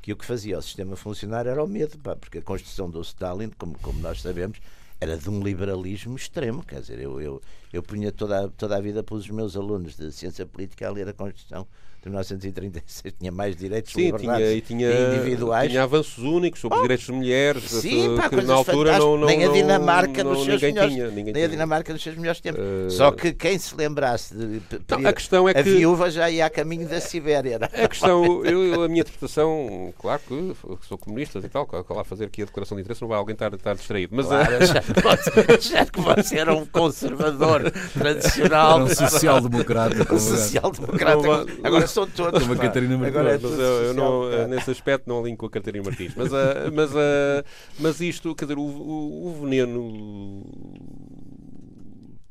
[0.00, 3.00] que o que fazia o sistema funcionar era o medo, pá, porque a Constituição do
[3.02, 4.58] Stalin, como, como nós sabemos,
[5.00, 6.64] era de um liberalismo extremo.
[6.64, 9.96] Quer dizer, eu, eu, eu punha toda a, toda a vida para os meus alunos
[9.96, 11.66] de ciência política a ler a Constituição
[12.02, 15.70] de 1936 tinha mais direitos Sim, tinha, e tinha, individuais.
[15.70, 17.62] Tinha avanços únicos sobre oh, os direitos de mulheres.
[17.62, 21.08] Sim, pá, que na altura não, não, Nem a Dinamarca não, nos seus melhores, tinha,
[21.08, 21.44] nem tinha.
[21.44, 22.60] a Dinamarca nos seus melhores tempos.
[22.60, 22.90] Uh...
[22.90, 26.46] Só que quem se lembrasse de não, a questão é a que viúva já ia
[26.46, 27.60] a caminho da Sibéria.
[27.62, 30.56] A questão, eu, a minha interpretação, claro que
[30.88, 33.52] sou comunista e tal, lá fazer aqui a declaração de interesse não vai alguém estar,
[33.54, 34.16] estar distraído.
[34.16, 35.60] Mas claro, uh...
[35.62, 41.46] já, que você era um conservador tradicional, um social-democrata, um social-democrata.
[41.62, 42.42] Agora são todos.
[42.42, 43.16] Como a Catarina Martins.
[43.16, 46.12] Agora é mas eu, eu não, nesse aspecto não alinho com a Catarina Martins.
[46.16, 47.44] Mas, uh, mas, uh,
[47.78, 50.42] mas isto, quer dizer, o, o, o veneno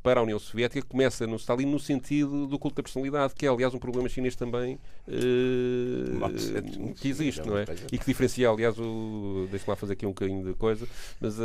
[0.04, 3.50] para a União Soviética começa no Stalin no sentido do culto da personalidade, que é
[3.50, 7.66] aliás um problema chinês também uh, que existe, não é?
[7.92, 9.48] E que diferencia, aliás, o.
[9.52, 10.88] Deixa-me lá fazer aqui um bocadinho de coisa,
[11.20, 11.42] mas uh,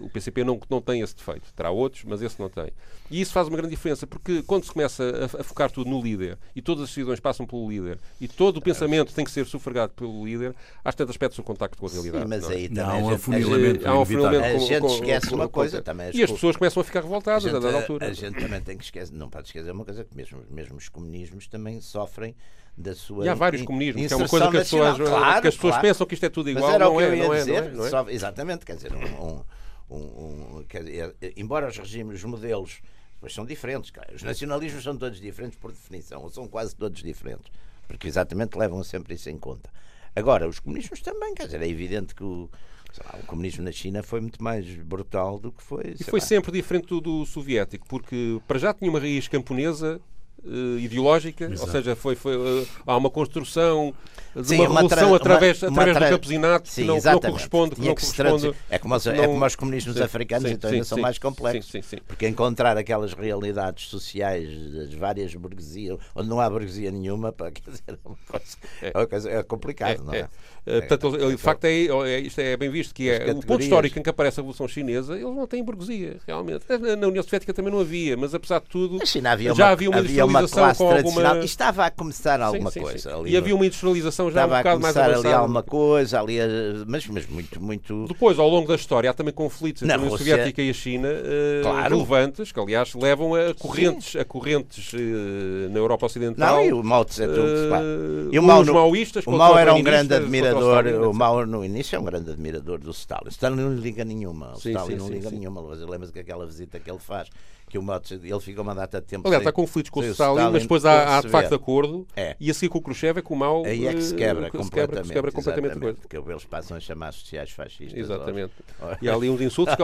[0.00, 1.52] o PCP não, não tem esse defeito.
[1.54, 2.70] Terá outros, mas esse não tem.
[3.10, 6.00] E isso faz uma grande diferença, porque quando se começa a, a focar tudo no
[6.00, 9.44] líder e todas as decisões passam pelo líder e todo o pensamento tem que ser
[9.46, 12.22] sufragado pelo líder, há tantos aspectos o contacto com a realidade.
[12.22, 12.54] Sim, mas não é?
[12.54, 13.88] aí também há um afunilamento.
[13.88, 14.44] Há um afunilamento.
[14.44, 16.10] A gente esquece uma coisa também.
[16.14, 18.10] E as pessoas começam a ficar revoltadas a dada altura.
[18.10, 20.88] A gente também tem que esquecer, não pode esquecer uma coisa que mesmo, mesmo os
[20.88, 22.34] comunismos também sofrem
[22.76, 23.24] da sua.
[23.24, 25.72] E há vários comunismos, que é uma coisa que as pessoas, claro, que as pessoas
[25.72, 25.88] claro.
[25.88, 26.70] pensam que isto é tudo igual.
[26.70, 27.90] Mas não, é, não, é, dizer, não, é, não é?
[27.90, 29.44] Só, exatamente, quer dizer, um,
[29.90, 32.80] um, um, quer dizer, embora os regimes, os modelos,
[33.20, 33.90] pois são diferentes.
[33.90, 34.14] Claro.
[34.14, 37.50] Os nacionalismos são todos diferentes por definição, ou são quase todos diferentes,
[37.86, 39.70] porque exatamente levam sempre isso em conta.
[40.14, 42.50] Agora, os comunismos também, quer dizer, é evidente que o
[42.98, 45.94] Lá, o comunismo na China foi muito mais brutal do que foi.
[45.98, 46.26] E foi lá.
[46.26, 50.00] sempre diferente do, do, soviético, porque para já tinha uma raiz camponesa
[50.44, 51.62] uh, ideológica, Exato.
[51.62, 53.94] ou seja, foi, foi, uh, há uma construção
[54.34, 56.06] de sim, uma, uma revolução através, uma, através tra...
[56.06, 57.74] do campesinato sim, que não, não corresponde.
[57.74, 59.12] Que não que corresponde é, como os, não...
[59.12, 61.72] é como os comunismos sim, africanos, sim, então ainda são mais complexos.
[62.06, 67.70] Porque encontrar aquelas realidades sociais das várias burguesias, onde não há burguesia nenhuma, para, quer
[67.70, 68.92] dizer, é, uma coisa, é.
[68.94, 70.28] uma coisa, é complicado, não é?
[70.66, 73.62] é portanto, ele, de facto, é, é, isto é bem visto, que é o ponto
[73.62, 76.64] histórico em que aparece a Revolução Chinesa, eles não têm burguesia, realmente.
[76.98, 79.98] Na União Soviética também não havia, mas apesar de tudo, havia já uma, havia uma
[79.98, 81.38] havia uma com alguma...
[81.44, 83.16] Estava a começar alguma sim, sim, coisa.
[83.16, 85.28] Ali, e havia uma industrialização já um bocado mais avançada.
[85.28, 86.38] ali alguma coisa, ali,
[86.86, 88.06] mas, mas muito, muito...
[88.06, 90.26] Depois, ao longo da história, há também conflitos entre a União Rússia...
[90.26, 91.94] Soviética e a China uh, claro.
[91.94, 96.56] relevantes, que aliás levam a correntes, a correntes uh, na Europa Ocidental.
[96.56, 99.74] Não, e o Mao Tse Tung, uh, E o Mao, no, maoístas, o Mao era
[99.74, 103.28] um grande admirador, o Mao no início é um grande admirador do Stalin.
[103.28, 106.90] Stalin não liga nenhuma, o sim, Stalin não liga nenhuma, lembra-se que aquela visita que
[106.90, 107.28] ele faz
[107.70, 109.26] que o Mao ele fica uma data de tempo.
[109.28, 112.06] Aliás, há conflitos com o Stalin, Stalin, mas depois há, há de facto acordo.
[112.16, 112.36] É.
[112.40, 113.64] E a seguir com o Khrushchev é que o Mao.
[113.64, 114.68] Aí é que se quebra uh, completamente.
[114.68, 116.00] Se quebra, se quebra completamente.
[116.00, 117.98] Porque eles passam a chamar sociais fascistas.
[117.98, 118.52] Exatamente.
[118.80, 118.98] Aos...
[119.00, 119.74] E há ali uns insultos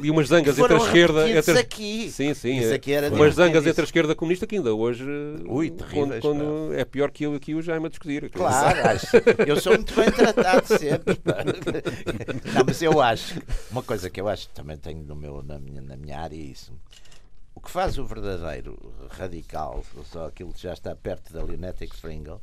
[0.00, 1.30] e umas zangas entre a esquerda.
[1.30, 1.58] Entre...
[1.58, 2.10] aqui.
[2.10, 2.58] Sim, sim.
[2.58, 5.04] Isso aqui era umas zangas entre a esquerda comunista que ainda hoje.
[5.46, 8.30] Ui, terríveis, quando, quando é pior que eu aqui o Jaime a discutir.
[8.30, 9.06] Claro, acho.
[9.46, 11.20] Eu sou muito bem tratado sempre.
[12.54, 13.40] Não, mas eu acho.
[13.70, 16.36] Uma coisa que eu acho que também tenho no meu, na, minha, na minha área
[16.36, 16.72] é isso
[17.54, 18.76] o que faz o verdadeiro
[19.10, 22.40] radical, só aquilo que já está perto da Lunatic Fringle,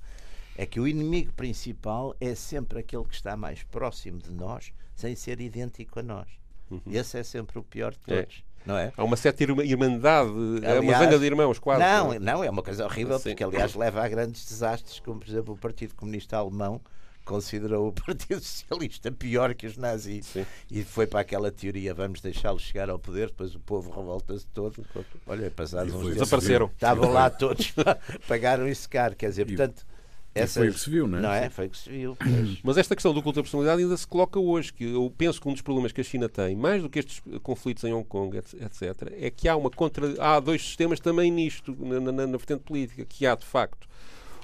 [0.57, 5.15] é que o inimigo principal é sempre aquele que está mais próximo de nós, sem
[5.15, 6.27] ser idêntico a nós.
[6.69, 6.81] Uhum.
[6.87, 8.21] Esse é sempre o pior de é.
[8.21, 8.43] todos.
[8.47, 8.51] É.
[8.63, 8.93] Não é?
[8.95, 11.81] Há uma certa irmandade, aliás, é uma zanga de irmãos, quase.
[11.81, 13.29] Não, não, é uma coisa horrível, Sim.
[13.29, 16.79] porque aliás leva a grandes desastres, como por exemplo o Partido Comunista Alemão,
[17.25, 20.45] considerou o Partido Socialista pior que os nazis Sim.
[20.69, 24.85] e foi para aquela teoria vamos deixá-los chegar ao poder depois o povo revolta-se todo
[25.27, 27.73] olha, passados uns dias desapareceram estavam lá todos
[28.27, 29.85] pagaram isso caro quer dizer, portanto
[30.33, 31.21] Essas, foi o que se viu, não é?
[31.21, 31.49] Não é?
[31.49, 32.17] Foi o que se viu.
[32.63, 35.49] Mas esta questão do culto da personalidade ainda se coloca hoje, que eu penso que
[35.49, 38.37] um dos problemas que a China tem, mais do que estes conflitos em Hong Kong,
[38.37, 40.05] etc., é que há uma contra...
[40.19, 43.89] há dois sistemas também nisto, na, na, na vertente política, que há de facto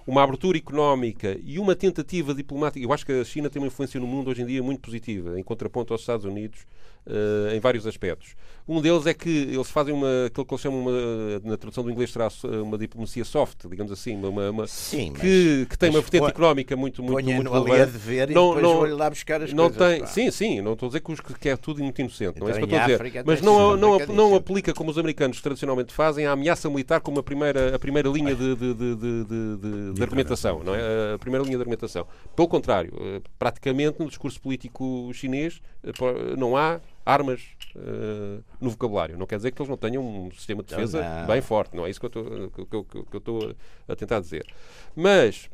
[0.07, 2.83] uma abertura económica e uma tentativa diplomática.
[2.83, 5.37] Eu acho que a China tem uma influência no mundo hoje em dia muito positiva,
[5.37, 6.65] em contraponto aos Estados Unidos,
[7.07, 8.35] uh, em vários aspectos.
[8.67, 11.89] Um deles é que eles fazem uma, aquilo que eles chamam, uma, na tradução do
[11.89, 12.27] inglês, será
[12.61, 17.01] uma diplomacia soft, digamos assim, uma, uma Sim, que, que tem uma vertente económica muito,
[17.01, 17.81] muito, muito relevante.
[17.81, 19.99] a dever não, e depois não, lá buscar as não coisas.
[19.99, 22.41] Tem, sim, sim, não estou a dizer que, os, que é tudo muito inocente, então,
[22.41, 23.23] não é isso que eu estou a dizer.
[23.25, 27.23] Mas não, não, não aplica, como os americanos tradicionalmente fazem, a ameaça militar como a
[27.23, 31.13] primeira, a primeira linha de, de, de, de, de argumentação, não é?
[31.15, 32.07] A primeira linha de argumentação.
[32.35, 35.91] Pelo contrário, eh, praticamente no discurso político chinês eh,
[36.37, 37.41] não há armas
[37.75, 39.17] uh, no vocabulário.
[39.17, 41.27] Não quer dizer que eles não tenham um sistema de defesa não, não.
[41.27, 41.75] bem forte.
[41.75, 43.55] Não é isso que eu estou
[43.87, 44.45] a tentar dizer.
[44.93, 45.49] Mas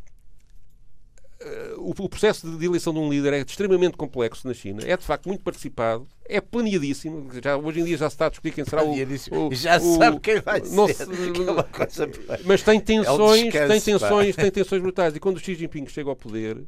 [1.78, 4.82] o, o, processo de eleição de um líder é extremamente complexo na China.
[4.86, 6.08] É de facto muito participado.
[6.26, 7.28] É planeadíssimo.
[7.44, 8.92] Já, hoje em dia já se está a discutir quem será o.
[8.92, 10.96] o já se sabe quem vai não ser.
[10.96, 11.04] Se,
[12.04, 15.16] é mas tem tensões, é descanso, tem tensões, tem tensões brutais.
[15.16, 16.64] E quando o Xi Jinping chega ao poder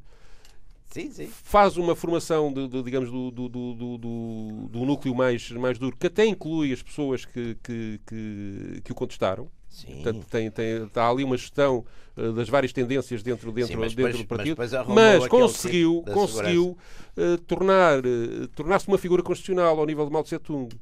[0.96, 1.28] Sim, sim.
[1.28, 5.98] faz uma formação, de, de digamos, do, do, do, do, do, núcleo mais, mais duro,
[5.98, 9.50] que até inclui as pessoas que, que, que, que o contestaram.
[9.76, 9.88] Sim.
[9.96, 11.84] Portanto, tem, tem, está ali uma gestão
[12.16, 16.14] uh, das várias tendências dentro, dentro, Sim, dentro depois, do partido, mas, mas conseguiu, tipo
[16.14, 16.78] conseguiu
[17.18, 20.74] uh, tornar, uh, tornar-se uma figura constitucional ao nível de Mao Tse Tung.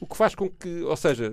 [0.00, 1.32] O que faz com que, ou seja,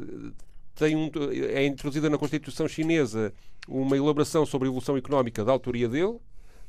[0.75, 1.09] tem um,
[1.49, 3.33] é introduzida na Constituição chinesa
[3.67, 6.19] uma elaboração sobre a evolução económica da autoria dele,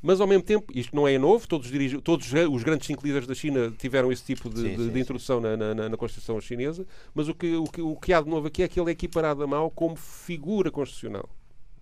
[0.01, 3.27] mas ao mesmo tempo, isto não é novo, todos, dirige, todos os grandes cinco líderes
[3.27, 6.41] da China tiveram esse tipo de, sim, de, sim, de introdução na, na, na, Constituição
[6.41, 8.91] chinesa, mas o que, o, que, o que há de novo aqui é que ele
[8.91, 11.29] é equiparado a Mao como figura constitucional.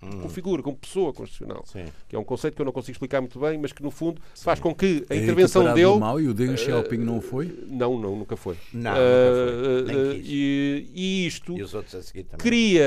[0.02, 0.10] Hum.
[0.10, 1.64] Como figura, como pessoa constitucional.
[1.66, 1.84] Sim.
[2.08, 4.20] Que é um conceito que eu não consigo explicar muito bem, mas que no fundo
[4.34, 5.86] faz com que a é intervenção dele.
[5.86, 7.46] O Mao e o Deng Xiaoping uh, não foi?
[7.66, 8.56] Não, não, nunca foi.
[8.72, 10.18] Não, uh, nunca foi.
[10.18, 12.84] Uh, e, e, isto e cria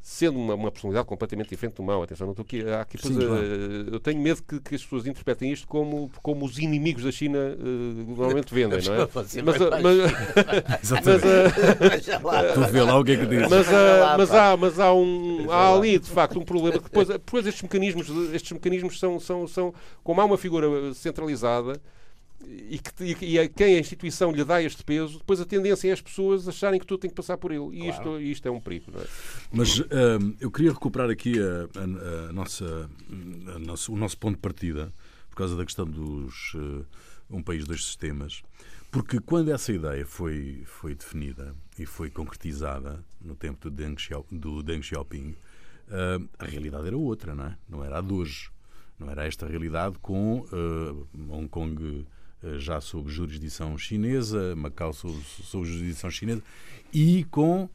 [0.00, 2.02] sendo uma, uma personalidade completamente diferente do mal.
[2.02, 2.66] Atenção, não estou aqui.
[2.66, 3.32] Há aqui Sim, claro.
[3.34, 7.12] uh, eu tenho medo que, que, as pessoas interpretem isto como, como os inimigos da
[7.12, 9.08] China uh, normalmente vendem, não é?
[9.14, 12.04] Mas, uh, mas, mas,
[12.54, 13.48] tu vê lá o que é que diz.
[13.48, 13.66] Mas,
[14.16, 16.78] mas, há, mas há, um, há ali, de facto, um problema.
[16.78, 21.80] Que depois, depois estes mecanismos, estes mecanismos são, são, são, como há uma figura centralizada,
[22.46, 25.92] e, que, e a quem a instituição lhe dá este peso, depois a tendência é
[25.92, 27.76] as pessoas acharem que tudo tem que passar por ele.
[27.76, 27.90] E claro.
[27.90, 28.92] isto, isto é um perigo.
[28.96, 29.06] É?
[29.52, 29.86] Mas uh,
[30.40, 32.90] eu queria recuperar aqui a, a, a nossa,
[33.54, 34.92] a nosso, o nosso ponto de partida,
[35.28, 36.84] por causa da questão dos uh,
[37.30, 38.42] um país, dois sistemas,
[38.90, 44.26] Porque quando essa ideia foi, foi definida e foi concretizada no tempo do Deng, Xiao,
[44.30, 45.36] do Deng Xiaoping,
[45.88, 47.56] uh, a realidade era outra, não é?
[47.68, 48.50] Não era a de hoje.
[48.98, 52.06] Não era esta realidade com uh, Hong Kong uh,
[52.58, 56.42] já sob jurisdição chinesa, Macau sob, sob jurisdição chinesa
[56.92, 57.68] e com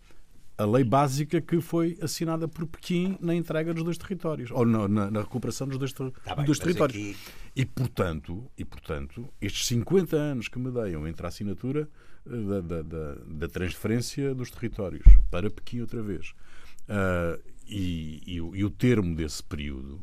[0.58, 4.88] a lei básica que foi assinada por Pequim na entrega dos dois territórios, ou na,
[4.88, 6.97] na, na recuperação dos dois, tá bem, territórios.
[6.97, 7.17] Aqui...
[7.56, 11.89] E, portanto, e, portanto, estes 50 anos que me deiam entre a assinatura
[12.25, 16.34] eh, da, da, da, da transferência dos territórios para Pequim outra vez
[16.89, 20.01] uh, e, e, e, o termo desse período,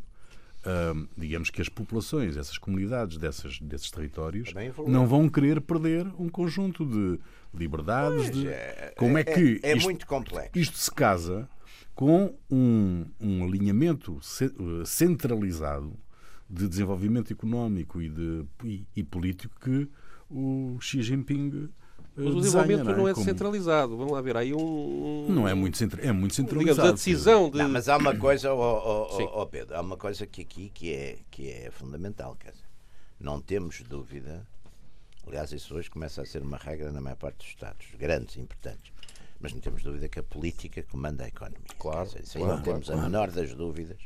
[1.16, 4.52] digamos que as populações, essas comunidades dessas, desses territórios,
[4.86, 7.18] não vão querer perder um conjunto de
[7.54, 8.30] liberdades.
[8.30, 8.48] de...
[8.48, 9.60] É, Como é, é que.
[9.62, 10.50] É, isto, muito complexo.
[10.54, 11.48] Isto se casa
[11.94, 15.92] com um, um alinhamento eh, centralizado
[16.48, 19.88] de desenvolvimento económico e, de, e, e político que
[20.30, 21.68] o Xi Jinping
[22.16, 23.96] o desenvolvimento não é, não é centralizado.
[23.96, 24.36] Vamos lá ver.
[24.36, 25.26] Aí um.
[25.28, 26.04] Não é muito, centra...
[26.04, 26.74] é muito centralizado.
[26.74, 27.58] Digamos, a decisão de.
[27.58, 28.58] Não, mas há uma coisa, oh,
[29.18, 32.36] oh, oh, Pedro, há uma coisa que aqui que é, que é fundamental.
[32.38, 32.64] Quer dizer,
[33.20, 34.46] não temos dúvida
[35.26, 38.92] Aliás, isso hoje começa a ser uma regra na maior parte dos Estados, grandes, importantes.
[39.40, 41.60] Mas não temos dúvida que a política comanda a economia.
[41.78, 42.06] Claro.
[42.06, 43.00] Dizer, isso claro, não temos claro.
[43.00, 43.98] a menor das dúvidas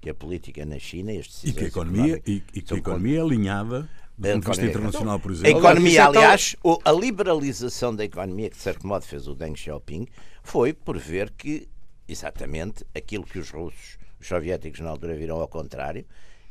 [0.00, 3.18] que a política na China e, e que a economia, e, e que a economia
[3.18, 3.88] é alinhada
[4.22, 5.56] do ponto de vista internacional, por exemplo.
[5.56, 10.06] A economia, aliás, a liberalização da economia, que de certo modo fez o Deng Xiaoping,
[10.42, 11.68] foi por ver que,
[12.08, 16.04] exatamente, aquilo que os russos, os soviéticos na altura viram ao contrário,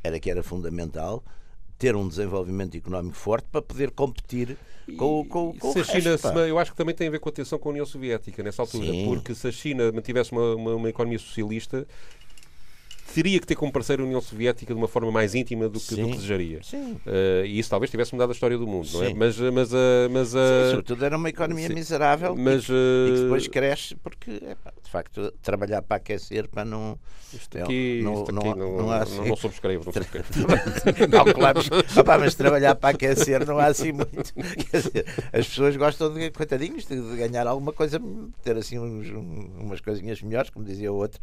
[0.03, 1.23] era que era fundamental
[1.77, 4.55] ter um desenvolvimento económico forte para poder competir
[4.97, 7.29] com, com, com se a China, se, eu acho que também tem a ver com
[7.29, 9.05] a tensão com a União Soviética nessa altura, Sim.
[9.05, 11.87] porque se a China mantivesse uma, uma, uma economia socialista,
[13.13, 15.95] teria que ter como parceiro a União Soviética de uma forma mais íntima do que,
[15.95, 16.59] do que desejaria.
[16.63, 16.93] Sim.
[17.05, 19.13] Uh, e isso talvez tivesse mudado a história do mundo, não é?
[19.13, 19.77] Mas, mas, uh,
[20.11, 21.73] mas uh, Sim, sobretudo era uma economia Sim.
[21.73, 26.65] miserável mas, e, e, que depois cresce porque, epá, de facto, trabalhar para aquecer para
[26.65, 26.97] não.
[27.33, 29.85] Isto aqui, não, isto aqui não, não, não, há assim, não, subscrevo.
[29.85, 30.27] Não, subscrevo.
[31.09, 31.61] não claro,
[31.97, 34.33] opa, mas trabalhar para aquecer não há assim muito.
[34.71, 38.01] Dizer, as pessoas gostam de, coitadinhos, de, de, ganhar alguma coisa,
[38.43, 41.21] ter assim uns, umas coisinhas melhores, como dizia o outro,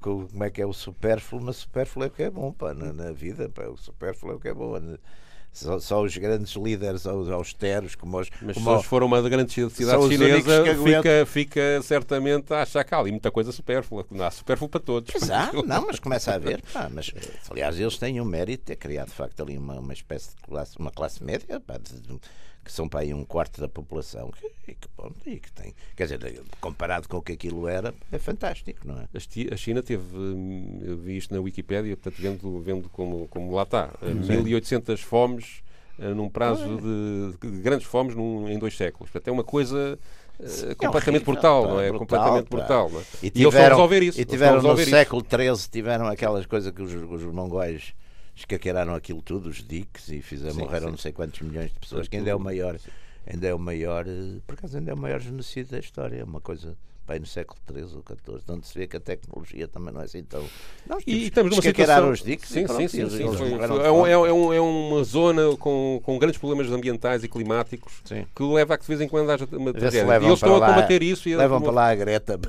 [0.00, 0.72] como é que é o
[1.20, 4.32] supérfluo, mas supérfluo é o que é bom pá, na, na vida, pá, o supérfluo
[4.32, 4.74] é o que é bom.
[5.52, 8.30] Só, só, os grandes líderes os austeros, como os.
[8.40, 12.98] Mas como se for uma grande cidade chinesa, fica, fica certamente a achar que há
[12.98, 14.06] ali muita coisa supérflua.
[14.12, 15.12] Não há supérfluo para todos.
[15.28, 16.62] Há, não, mas começa a haver.
[16.72, 17.12] Pá, mas,
[17.50, 20.42] aliás, eles têm o mérito de ter criado, de facto, ali uma, uma espécie de
[20.42, 22.20] classe, uma classe média, pá, de, de,
[22.64, 24.30] que são para aí um quarto da população
[24.68, 28.18] e que, bom, e que tem, quer dizer, comparado com o que aquilo era, é
[28.18, 29.08] fantástico, não é?
[29.52, 33.62] A China teve, hum, eu vi isto na Wikipédia, portanto, vendo, vendo como, como lá
[33.62, 35.62] está, 1800 fomes
[35.98, 39.10] eh, num prazo de, de, grandes fomes num, em dois séculos.
[39.10, 39.98] Portanto, é uma coisa
[40.78, 41.88] completamente é brutal, não é?
[41.88, 42.90] Brutal, completamente brutal.
[42.90, 43.02] Não é?
[43.22, 44.20] E, tiveram, e eles a resolver isso.
[44.20, 47.94] E tiveram no século XIII tiveram aquelas coisas que os, os mongóis
[48.40, 50.90] escaqueiraram aquilo tudo, os diques, e fizeram, sim, morreram sim.
[50.92, 52.78] não sei quantos milhões de pessoas, que ainda é o maior,
[53.26, 54.04] ainda é o maior,
[54.46, 56.76] por acaso ainda é o maior genocídio da história, é uma coisa
[57.10, 60.04] bem no século XIII ou XIV, onde se vê que a tecnologia também não é
[60.04, 60.44] assim tão.
[60.88, 62.10] Nós e, estamos numa situação.
[62.10, 66.70] os diques sim, sim, sim, sim, é, é, é, uma zona com, com grandes problemas
[66.70, 70.18] ambientais e climáticos que leva a que de vez em quando haja uma tragédia.
[70.20, 71.28] E eles estão a combater isso.
[71.28, 72.38] E levam para lá a Greta.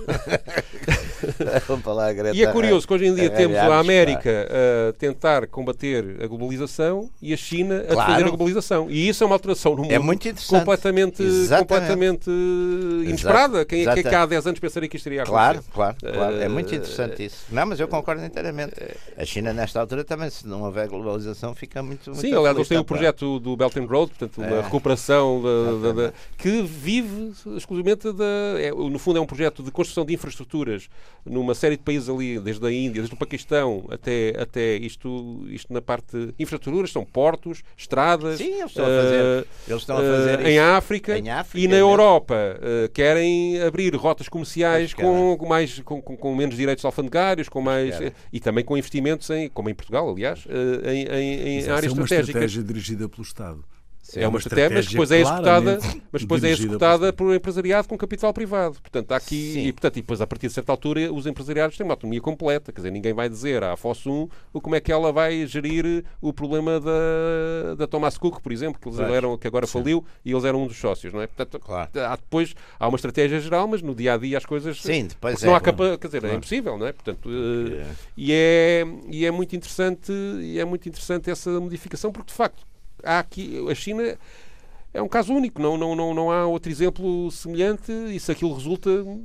[2.01, 2.35] a Greta.
[2.35, 4.47] E é curioso que hoje em dia temos a América
[4.89, 8.11] a tentar combater a globalização e a China a claro.
[8.11, 8.89] defender a globalização.
[8.89, 10.59] E isso é uma alteração no é mundo é muito interessante.
[10.59, 11.23] completamente,
[11.57, 13.65] completamente inesperada.
[13.65, 15.63] Quem é que há 10 anos anos pensaria que isto iria acontecer.
[15.73, 16.35] Claro, claro, claro.
[16.37, 17.45] É muito interessante isso.
[17.49, 18.73] Não, mas eu concordo inteiramente.
[19.17, 22.11] A China, nesta altura, também, se não houver globalização, fica muito.
[22.11, 24.61] muito Sim, aliás, eles têm o projeto do Belt and Road, portanto, uma é.
[24.61, 28.59] recuperação da, da, da, que vive exclusivamente da.
[28.59, 30.89] É, no fundo, é um projeto de construção de infraestruturas
[31.31, 35.71] numa série de países ali, desde a Índia, desde o Paquistão até, até isto, isto
[35.71, 38.37] na parte de infraestruturas, são portos, estradas.
[38.37, 41.65] Sim, eles estão a fazer, uh, eles estão a fazer uh, em, África, em África
[41.65, 46.83] e na Europa uh, querem abrir rotas comerciais com, com, mais, com, com, menos direitos
[46.83, 47.95] alfandegários, com mais,
[48.33, 51.95] e também com investimentos, em, como em Portugal, aliás, eh, em, em, em áreas é
[51.95, 53.63] uma estratégia dirigida pelo Estado.
[54.15, 55.79] É uma estratégia, mas depois é executada,
[56.11, 58.79] mas depois é executada por um empresariado com capital privado.
[58.81, 61.85] Portanto, há aqui e, portanto, e depois a partir de certa altura os empresariados têm
[61.85, 65.45] uma autonomia completa, quer dizer, ninguém vai dizer à Fossum como é que ela vai
[65.45, 69.73] gerir o problema da, da Thomas Cook, por exemplo, que eles eram que agora Sim.
[69.73, 71.27] faliu e eles eram um dos sócios, não é?
[71.27, 71.89] Portanto, claro.
[71.95, 75.41] há depois há uma estratégia geral, mas no dia a dia as coisas Sim, depois
[75.41, 76.35] é, não há capa, quer dizer, é claro.
[76.35, 76.93] é impossível, não é?
[76.93, 77.85] Portanto, uh,
[78.17, 82.65] e é e é muito interessante, e é muito interessante essa modificação porque de facto
[83.03, 84.17] há aqui a China
[84.93, 88.53] é um caso único, não, não, não, não há outro exemplo semelhante e se aquilo
[88.53, 89.21] resulta hum,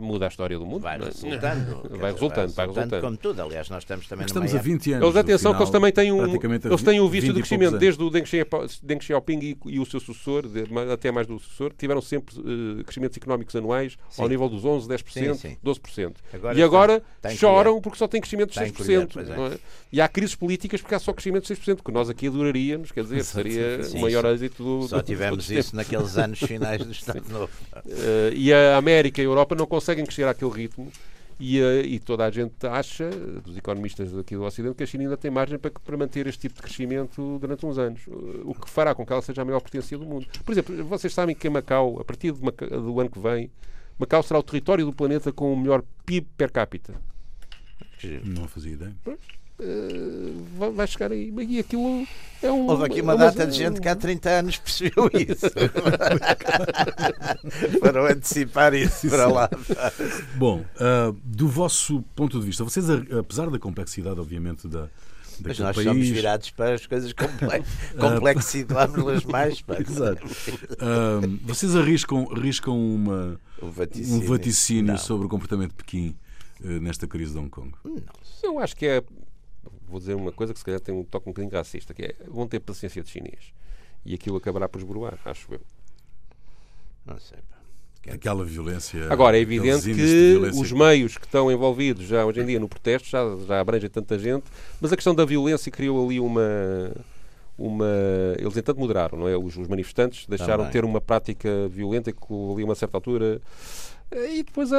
[0.00, 0.82] muda a história do mundo.
[0.82, 1.04] Vai é?
[1.04, 1.40] resultando.
[1.40, 3.00] Vai quer dizer, resultando, vai resultando.
[3.02, 3.42] Como tudo.
[3.42, 5.04] Aliás, nós estamos também Estamos numa a 20 anos.
[5.04, 6.24] Eles, atenção, final, que eles também têm um,
[6.70, 10.00] eles têm um 20 vício de crescimento, desde o Deng, Xiaoping e, e o seu
[10.00, 14.30] sucessor, de- até mais do sucessor, tiveram sempre eh, crescimentos económicos anuais ao Sim.
[14.30, 15.56] nível dos 11, 10%, Sim, sim.
[15.64, 16.14] 12%.
[16.32, 18.70] Agora e agora está- choram porque só têm crescimento de Está a 6%.
[18.70, 19.54] encolher, pois é.
[19.54, 19.58] é?
[19.92, 23.02] E há crises políticas porque há só crescimento de 6%, que nós aqui adoraríamos, quer
[23.02, 24.88] dizer, seria o maior êxito do.
[24.88, 27.50] Só tivemos do isso naqueles anos finais do Estado Novo.
[27.88, 30.90] Eh, e a América e a Europa não conseguem crescer àquele ritmo.
[31.42, 33.08] E, eh, e toda a gente acha,
[33.42, 36.40] dos economistas aqui do Ocidente, que a China ainda tem margem para, para manter este
[36.42, 38.02] tipo de crescimento durante uns anos.
[38.44, 40.26] O que fará com que ela seja a maior potência do mundo.
[40.44, 43.50] Por exemplo, vocês sabem que em Macau, a partir de Maca- do ano que vem,
[43.98, 46.94] Macau será o território do planeta com o melhor PIB per capita.
[48.24, 48.94] Não fazia ideia.
[49.06, 49.16] Eh,
[50.58, 51.32] vai- vai chegar aí.
[51.48, 52.06] E aquilo
[52.42, 52.66] é um.
[52.66, 55.46] Houve aqui uma é data de gente que há 30 anos percebeu isso.
[57.80, 59.48] Para antecipar isso para lá.
[60.36, 64.88] Bom, ah, do vosso ponto de vista, vocês, apesar da complexidade, obviamente, da,
[65.42, 65.88] Mas nós país...
[65.88, 67.72] somos virados para as coisas complexas.
[67.98, 69.62] Complexitámos-las mais.
[69.78, 70.26] Exato.
[70.78, 74.28] Ah, vocês arriscam, arriscam uma, um vaticínio.
[74.28, 74.98] vaticínio Não.
[74.98, 76.16] sobre o comportamento de Pequim
[76.64, 77.72] eh, nesta crise de Hong Kong?
[78.42, 79.02] Eu acho que é.
[79.88, 82.14] Vou dizer uma coisa que se calhar tem um toque um bocadinho racista, que é
[82.28, 83.52] vão ter paciência de chinês.
[84.04, 85.60] E aquilo acabará por esboroar, acho eu.
[87.04, 87.38] Não sei.
[88.08, 89.12] Aquela violência.
[89.12, 93.08] Agora, é evidente que os meios que estão envolvidos já hoje em dia no protesto
[93.08, 94.44] já, já abrangem tanta gente,
[94.80, 96.40] mas a questão da violência criou ali uma.
[97.58, 97.86] uma
[98.38, 99.36] eles, entanto, moderaram, não é?
[99.36, 102.18] Os, os manifestantes deixaram de ter uma prática violenta que
[102.52, 103.40] ali a uma certa altura.
[104.12, 104.78] E depois a,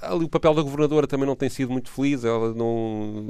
[0.00, 2.24] ali o papel da governadora também não tem sido muito feliz.
[2.24, 3.24] Ela não.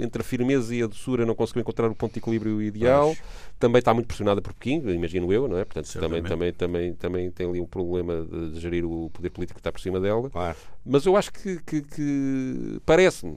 [0.00, 3.14] Entre a firmeza e a doçura não conseguiu encontrar o ponto de equilíbrio ideal.
[3.58, 5.64] Também está muito pressionada por Pequim, imagino eu, não é?
[5.64, 9.56] Portanto, também, também, também, também tem ali um problema de, de gerir o poder político
[9.56, 10.28] que está por cima dela.
[10.30, 10.56] Claro.
[10.84, 13.36] Mas eu acho que, que- que parece-me,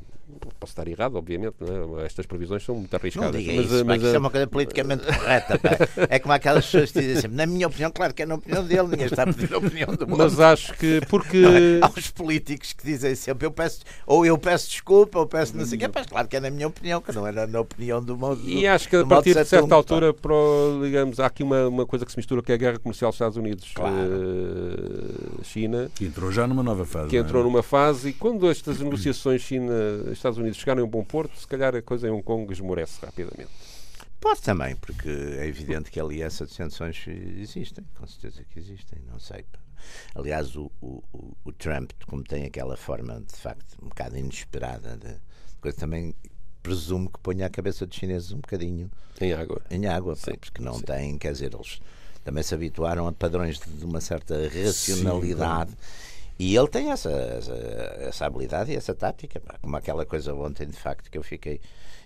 [0.59, 2.05] posso estar errado, obviamente, não é?
[2.05, 3.41] estas previsões são muito Não arriscadas.
[3.41, 5.57] diga mas, isso, mas, que isso é uma coisa politicamente correta.
[5.59, 5.69] pá.
[6.09, 8.63] É como aquelas pessoas que dizem sempre, na minha opinião, claro que é na opinião
[8.65, 10.17] dele, ninguém está a pedir a opinião do mundo.
[10.17, 11.37] mas acho que porque.
[11.39, 11.79] Não é?
[11.81, 15.65] Há uns políticos que dizem sempre, eu peço, ou eu peço desculpa, ou peço não
[15.65, 17.59] sei o quê, mas claro que é na minha opinião, que não é na, na
[17.59, 18.41] opinião do modo.
[18.47, 21.85] E acho que a partir de certa altura, para, o- digamos, há aqui uma, uma
[21.85, 26.47] coisa que se mistura que é a guerra comercial dos Estados Unidos-China, Que entrou já
[26.47, 27.09] numa nova fase.
[27.09, 27.27] que não é?
[27.27, 29.41] entrou numa fase e quando estas negociações
[30.25, 33.05] China-Estados Unidos chegarem a um bom porto, se calhar a coisa em Hong Kong esmorece
[33.05, 33.49] rapidamente.
[34.19, 39.19] Pode também, porque é evidente que ali essas tensões existem, com certeza que existem, não
[39.19, 39.45] sei.
[40.15, 41.03] Aliás, o, o,
[41.43, 45.15] o- Trump, como tem aquela forma de facto um bocado inesperada, de
[45.61, 46.15] coisa também
[46.63, 48.89] presumo que ponha a cabeça dos chineses um bocadinho
[49.21, 49.61] Em água.
[49.69, 50.81] em água, Sim, porque não sim.
[50.85, 51.79] têm, quer dizer, eles
[52.23, 55.71] também se habituaram a padrões de, de uma certa racionalidade.
[56.37, 57.53] E ele tem essa, essa,
[57.99, 61.61] essa habilidade e essa tática, como aquela coisa ontem, de facto, que eu fiquei.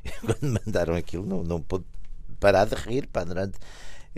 [0.21, 1.85] Quando mandaram aquilo, não, não pude
[2.39, 3.57] parar de rir pá, durante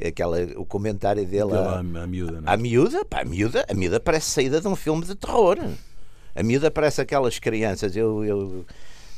[0.05, 2.53] aquela, o comentário dele à, à, miúda, não é?
[2.53, 3.05] à miúda.
[3.05, 3.65] Pá, a miúda.
[3.69, 5.57] A miúda parece saída de um filme de terror.
[6.35, 7.95] A miúda parece aquelas crianças.
[7.95, 8.23] Eu.
[8.25, 8.65] eu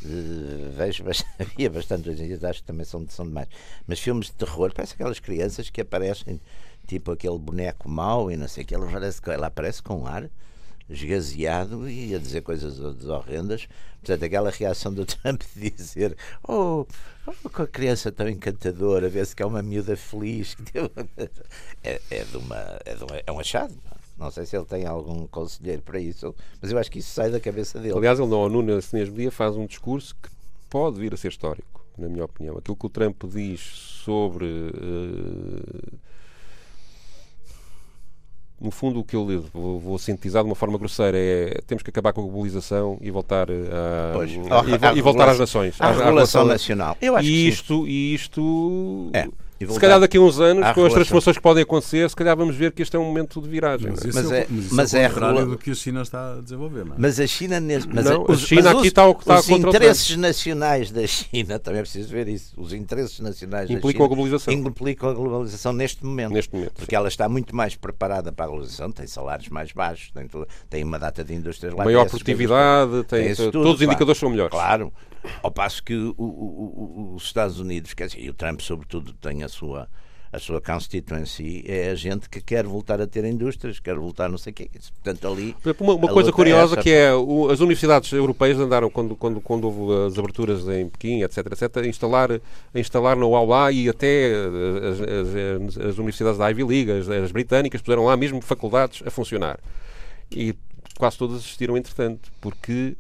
[0.05, 1.03] eh, vejo
[1.39, 3.47] havia bastante hoje em dia, acho que também são, são demais.
[3.87, 6.39] Mas filmes de terror, parece aquelas crianças que aparecem,
[6.85, 10.01] tipo aquele boneco mau e não sei o que, ela aparece, com- ela aparece com
[10.01, 10.29] um ar
[10.89, 13.67] esgazeado e a dizer coisas horrendas.
[14.01, 16.15] Portanto, aquela reação do Trump de dizer:
[16.47, 16.86] Oh,
[17.25, 20.55] oh com a criança tão encantadora, vê-se que é uma miúda feliz.
[20.55, 20.91] que deu-"
[21.84, 23.73] É, é, de uma, é, de uma- é um achado.
[24.17, 27.31] Não sei se ele tem algum conselheiro para isso, mas eu acho que isso sai
[27.31, 27.97] da cabeça dele.
[27.97, 30.29] Aliás, ele na ONU, nesse mesmo dia, faz um discurso que
[30.69, 32.57] pode vir a ser histórico, na minha opinião.
[32.57, 34.45] Aquilo que o Trump diz sobre.
[34.45, 35.97] eh,
[38.61, 41.89] no fundo, o que ele vou, vou sintetizar de uma forma grosseira é temos que
[41.89, 44.31] acabar com a globalização e voltar a, Pois.
[44.31, 45.75] e, vo- À e voltar às nações.
[45.79, 46.97] à à- à regulação relação- nacional.
[47.01, 47.47] Eu acho e que sim.
[47.49, 49.27] isto, e isto É.
[49.72, 52.36] E se calhar daqui a uns anos, com as transformações que podem acontecer, se calhar
[52.36, 53.91] vamos ver que este é um momento de viragem.
[53.91, 54.11] Mas é?
[54.14, 56.41] Mas é, é- o- mas isso mas é é do que a China está a
[56.41, 56.95] desenvolver, não é?
[56.97, 59.39] Mas a China, nesse- mas Não, a- a China mas aqui os, está o- está
[59.39, 62.53] os interesses nacionais da China, também é preciso ver isso.
[62.57, 64.53] Os interesses nacionais Implicam da China a globalização.
[64.53, 66.34] implicam a globalização neste momento.
[66.34, 66.74] Neste momento.
[66.76, 70.47] Porque ela está muito mais preparada para a globalização, tem salários mais baixos, tem, tudo-
[70.70, 71.84] tem uma data de indústrias lá.
[71.84, 74.51] Maior tem produtividade, coisas, tem, isso tudo, todos os indicadores são melhores.
[74.51, 74.91] Claro.
[75.41, 79.43] Ao passo que o- o- os Estados Unidos, quer dizer, e o Trump, sobretudo, tem
[79.43, 79.88] a sua,
[80.32, 84.38] a sua constituency é a gente que quer voltar a ter indústrias, quer voltar não
[84.38, 84.69] sei o quê.
[85.03, 85.55] Portanto, ali.
[85.80, 89.65] Uma, uma coisa curiosa é que é o, as universidades europeias andaram, quando, quando, quando
[89.65, 94.34] houve as aberturas em Pequim, etc., etc., a instalar, a instalar no lá e até
[94.89, 99.11] as, as, as, universidades da Ivy League, as, as britânicas, puseram lá mesmo faculdades a
[99.11, 99.59] funcionar.
[100.32, 100.55] E
[100.97, 102.95] quase todas existiram, entretanto, porque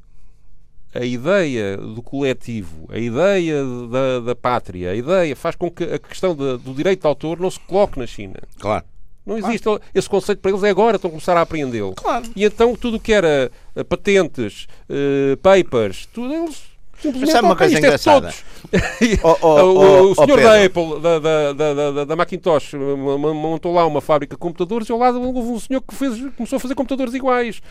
[0.93, 5.99] a ideia do coletivo, a ideia da, da pátria, a ideia faz com que a
[5.99, 8.35] questão de, do direito de autor não se coloque na China.
[8.59, 8.85] Claro.
[9.25, 9.63] Não existe.
[9.63, 9.81] Claro.
[9.93, 11.93] Esse conceito para eles é agora, estão a começar a apreendê-lo.
[11.95, 12.25] Claro.
[12.35, 16.73] E então tudo o que era uh, patentes, uh, papers, tudo eles
[17.03, 18.33] Simplesmente, sabe uma coisa é engraçada?
[18.71, 18.77] É
[19.23, 23.85] oh, oh, o, o senhor da Apple, da, da, da, da, da Macintosh, montou lá
[23.85, 26.75] uma fábrica de computadores e ao lado houve um senhor que fez, começou a fazer
[26.75, 27.61] computadores iguais.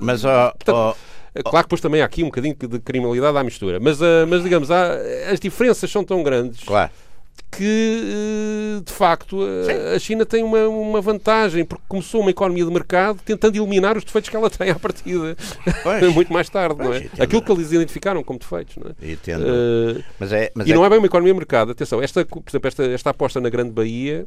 [0.00, 0.28] Mas, oh,
[0.58, 0.96] Portanto,
[1.34, 4.42] Claro que depois também há aqui um bocadinho de criminalidade à mistura, mas, uh, mas
[4.42, 4.94] digamos, há,
[5.30, 6.90] as diferenças são tão grandes claro.
[7.50, 8.02] que,
[8.76, 12.70] uh, de facto, a, a China tem uma, uma vantagem, porque começou uma economia de
[12.70, 15.34] mercado tentando eliminar os defeitos que ela tem à partida,
[16.14, 17.24] muito mais tarde, pois, não é?
[17.24, 19.12] Aquilo que eles identificaram como defeitos, não é?
[19.12, 19.42] Entendo.
[19.42, 20.74] Uh, mas é, mas e é...
[20.74, 23.48] não é bem uma economia de mercado, atenção, esta, por exemplo, esta, esta aposta na
[23.48, 24.26] Grande Bahia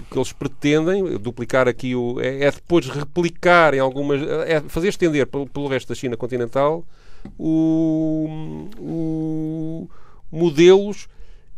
[0.00, 2.20] o que eles pretendem, duplicar aqui o.
[2.20, 4.20] É, é depois replicar em algumas.
[4.46, 6.84] É fazer estender pelo, pelo resto da China continental
[7.38, 9.90] o, o,
[10.30, 11.08] modelos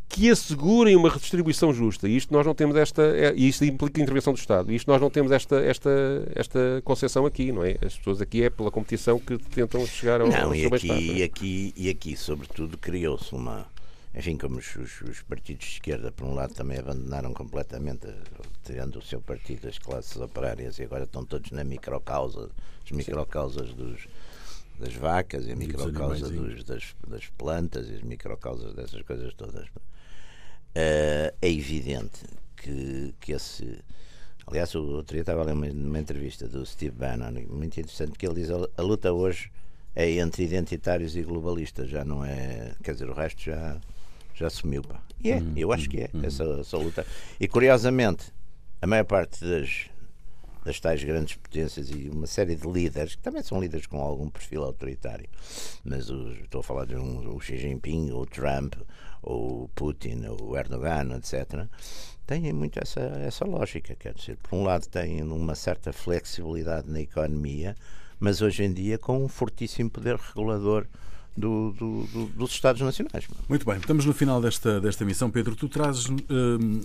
[0.08, 2.08] que assegurem uma redistribuição justa.
[2.08, 3.02] E isto nós não temos esta.
[3.02, 4.72] É, e isto implica intervenção do Estado.
[4.72, 5.90] E isto nós não temos esta, esta,
[6.34, 7.76] esta concepção aqui, não é?
[7.84, 11.12] As pessoas aqui é pela competição que tentam chegar ao, não, ao e seu aqui,
[11.18, 13.66] e aqui E aqui, sobretudo, criou-se uma
[14.18, 18.08] enfim, como os, os, os, partidos de esquerda, por um lado, também abandonaram completamente,
[18.64, 22.50] tirando o seu partido, as classes operárias, e agora estão todos na microcausa,
[22.84, 24.08] as microcausas dos,
[24.80, 29.68] das vacas e a microcausa dos, das, das plantas e as microcausas dessas coisas todas.
[29.68, 32.24] Uh, é evidente
[32.56, 33.78] que, que esse.
[34.48, 38.18] Aliás, o outro dia estava a ler uma, uma entrevista do Steve Bannon, muito interessante,
[38.18, 39.48] que ele diz: a, a luta hoje
[39.94, 42.74] é entre identitários e globalistas, já não é.
[42.82, 43.80] Quer dizer, o resto já
[44.38, 44.82] já sumiu.
[44.82, 45.00] Pá.
[45.22, 46.24] E é, uhum, eu acho que é, uhum.
[46.24, 47.06] essa, essa luta.
[47.40, 48.32] E curiosamente,
[48.80, 49.86] a maior parte das,
[50.64, 54.28] das tais grandes potências e uma série de líderes, que também são líderes com algum
[54.30, 55.28] perfil autoritário,
[55.84, 58.74] mas os, estou a falar de um, o Xi Jinping, o Trump,
[59.22, 61.66] o Putin, o Erdogan, etc.,
[62.26, 63.96] têm muito essa, essa lógica.
[63.96, 67.74] Quer dizer, por um lado, têm uma certa flexibilidade na economia,
[68.20, 70.86] mas hoje em dia com um fortíssimo poder regulador
[71.38, 73.26] do, do, do, dos Estados Nacionais.
[73.48, 75.30] Muito bem, estamos no final desta, desta missão.
[75.30, 76.16] Pedro, tu trazes um,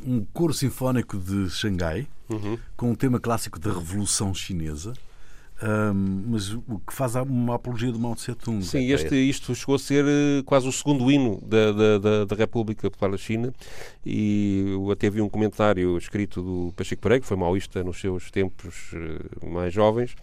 [0.06, 2.58] um coro sinfónico de Xangai uhum.
[2.78, 4.93] com um tema clássico da Revolução Chinesa.
[5.62, 8.62] Um, mas o que faz uma apologia de Mao Tse Tung.
[8.62, 12.36] Sim, este, isto chegou a ser eh, quase o segundo hino da, da, da, da
[12.36, 13.54] República Popular da China
[14.06, 18.91] e até vi um comentário escrito do Pacheco Pereira, que foi maoísta nos seus tempos
[18.93, 20.16] eh, mais jovens,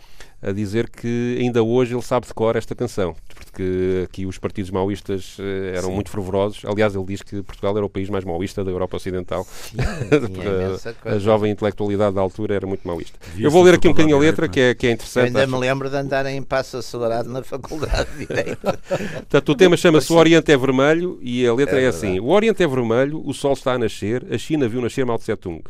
[0.42, 4.70] a dizer que ainda hoje ele sabe de cor esta canção, porque aqui os partidos
[4.70, 5.94] maoístas eh, eram Sim.
[5.94, 6.64] muito fervorosos.
[6.64, 9.44] Aliás, ele diz que Portugal era o país mais maoísta da Europa Ocidental.
[9.44, 9.76] Sim,
[11.04, 13.18] a, a, jovem intelectualidade da altura era muito maoísta.
[13.38, 15.24] Eu vou ler aqui um bocadinho a letra, que é, que é interessante.
[15.24, 15.52] Eu ainda acho.
[15.52, 18.60] me lembro de andar em passo acelerado na faculdade de Direito.
[19.28, 22.18] Portanto, o tema chama-se O Oriente é Vermelho e a letra é, é assim.
[22.18, 25.62] O Oriente é vermelho, o sol está a nascer, a China viu nascer Mao Tse-tung,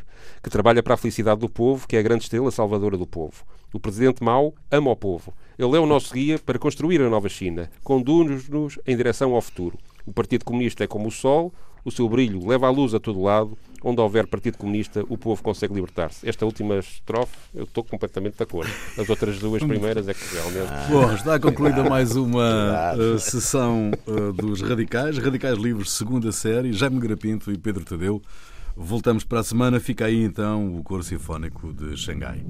[0.42, 3.44] que trabalha para a felicidade do povo, que é a grande estrela salvadora do povo.
[3.72, 5.32] O presidente Mao ama o povo.
[5.58, 7.70] Ele é o nosso guia para construir a nova China.
[7.84, 9.78] Conduz-nos em direção ao futuro.
[10.06, 11.52] O Partido Comunista é como o sol,
[11.84, 13.56] o seu brilho leva a luz a todo lado.
[13.82, 16.28] Onde houver Partido Comunista, o povo consegue libertar-se.
[16.28, 18.70] Esta última estrofe, eu estou completamente de acordo.
[18.98, 20.90] As outras duas primeiras é que realmente.
[20.90, 25.16] Bom, está concluída mais uma uh, sessão uh, dos Radicais.
[25.16, 26.74] Radicais Livres, segunda série.
[26.74, 28.20] Jaime Grapinto e Pedro Tadeu.
[28.76, 29.80] Voltamos para a semana.
[29.80, 32.44] Fica aí então o Coro Sinfónico de Xangai.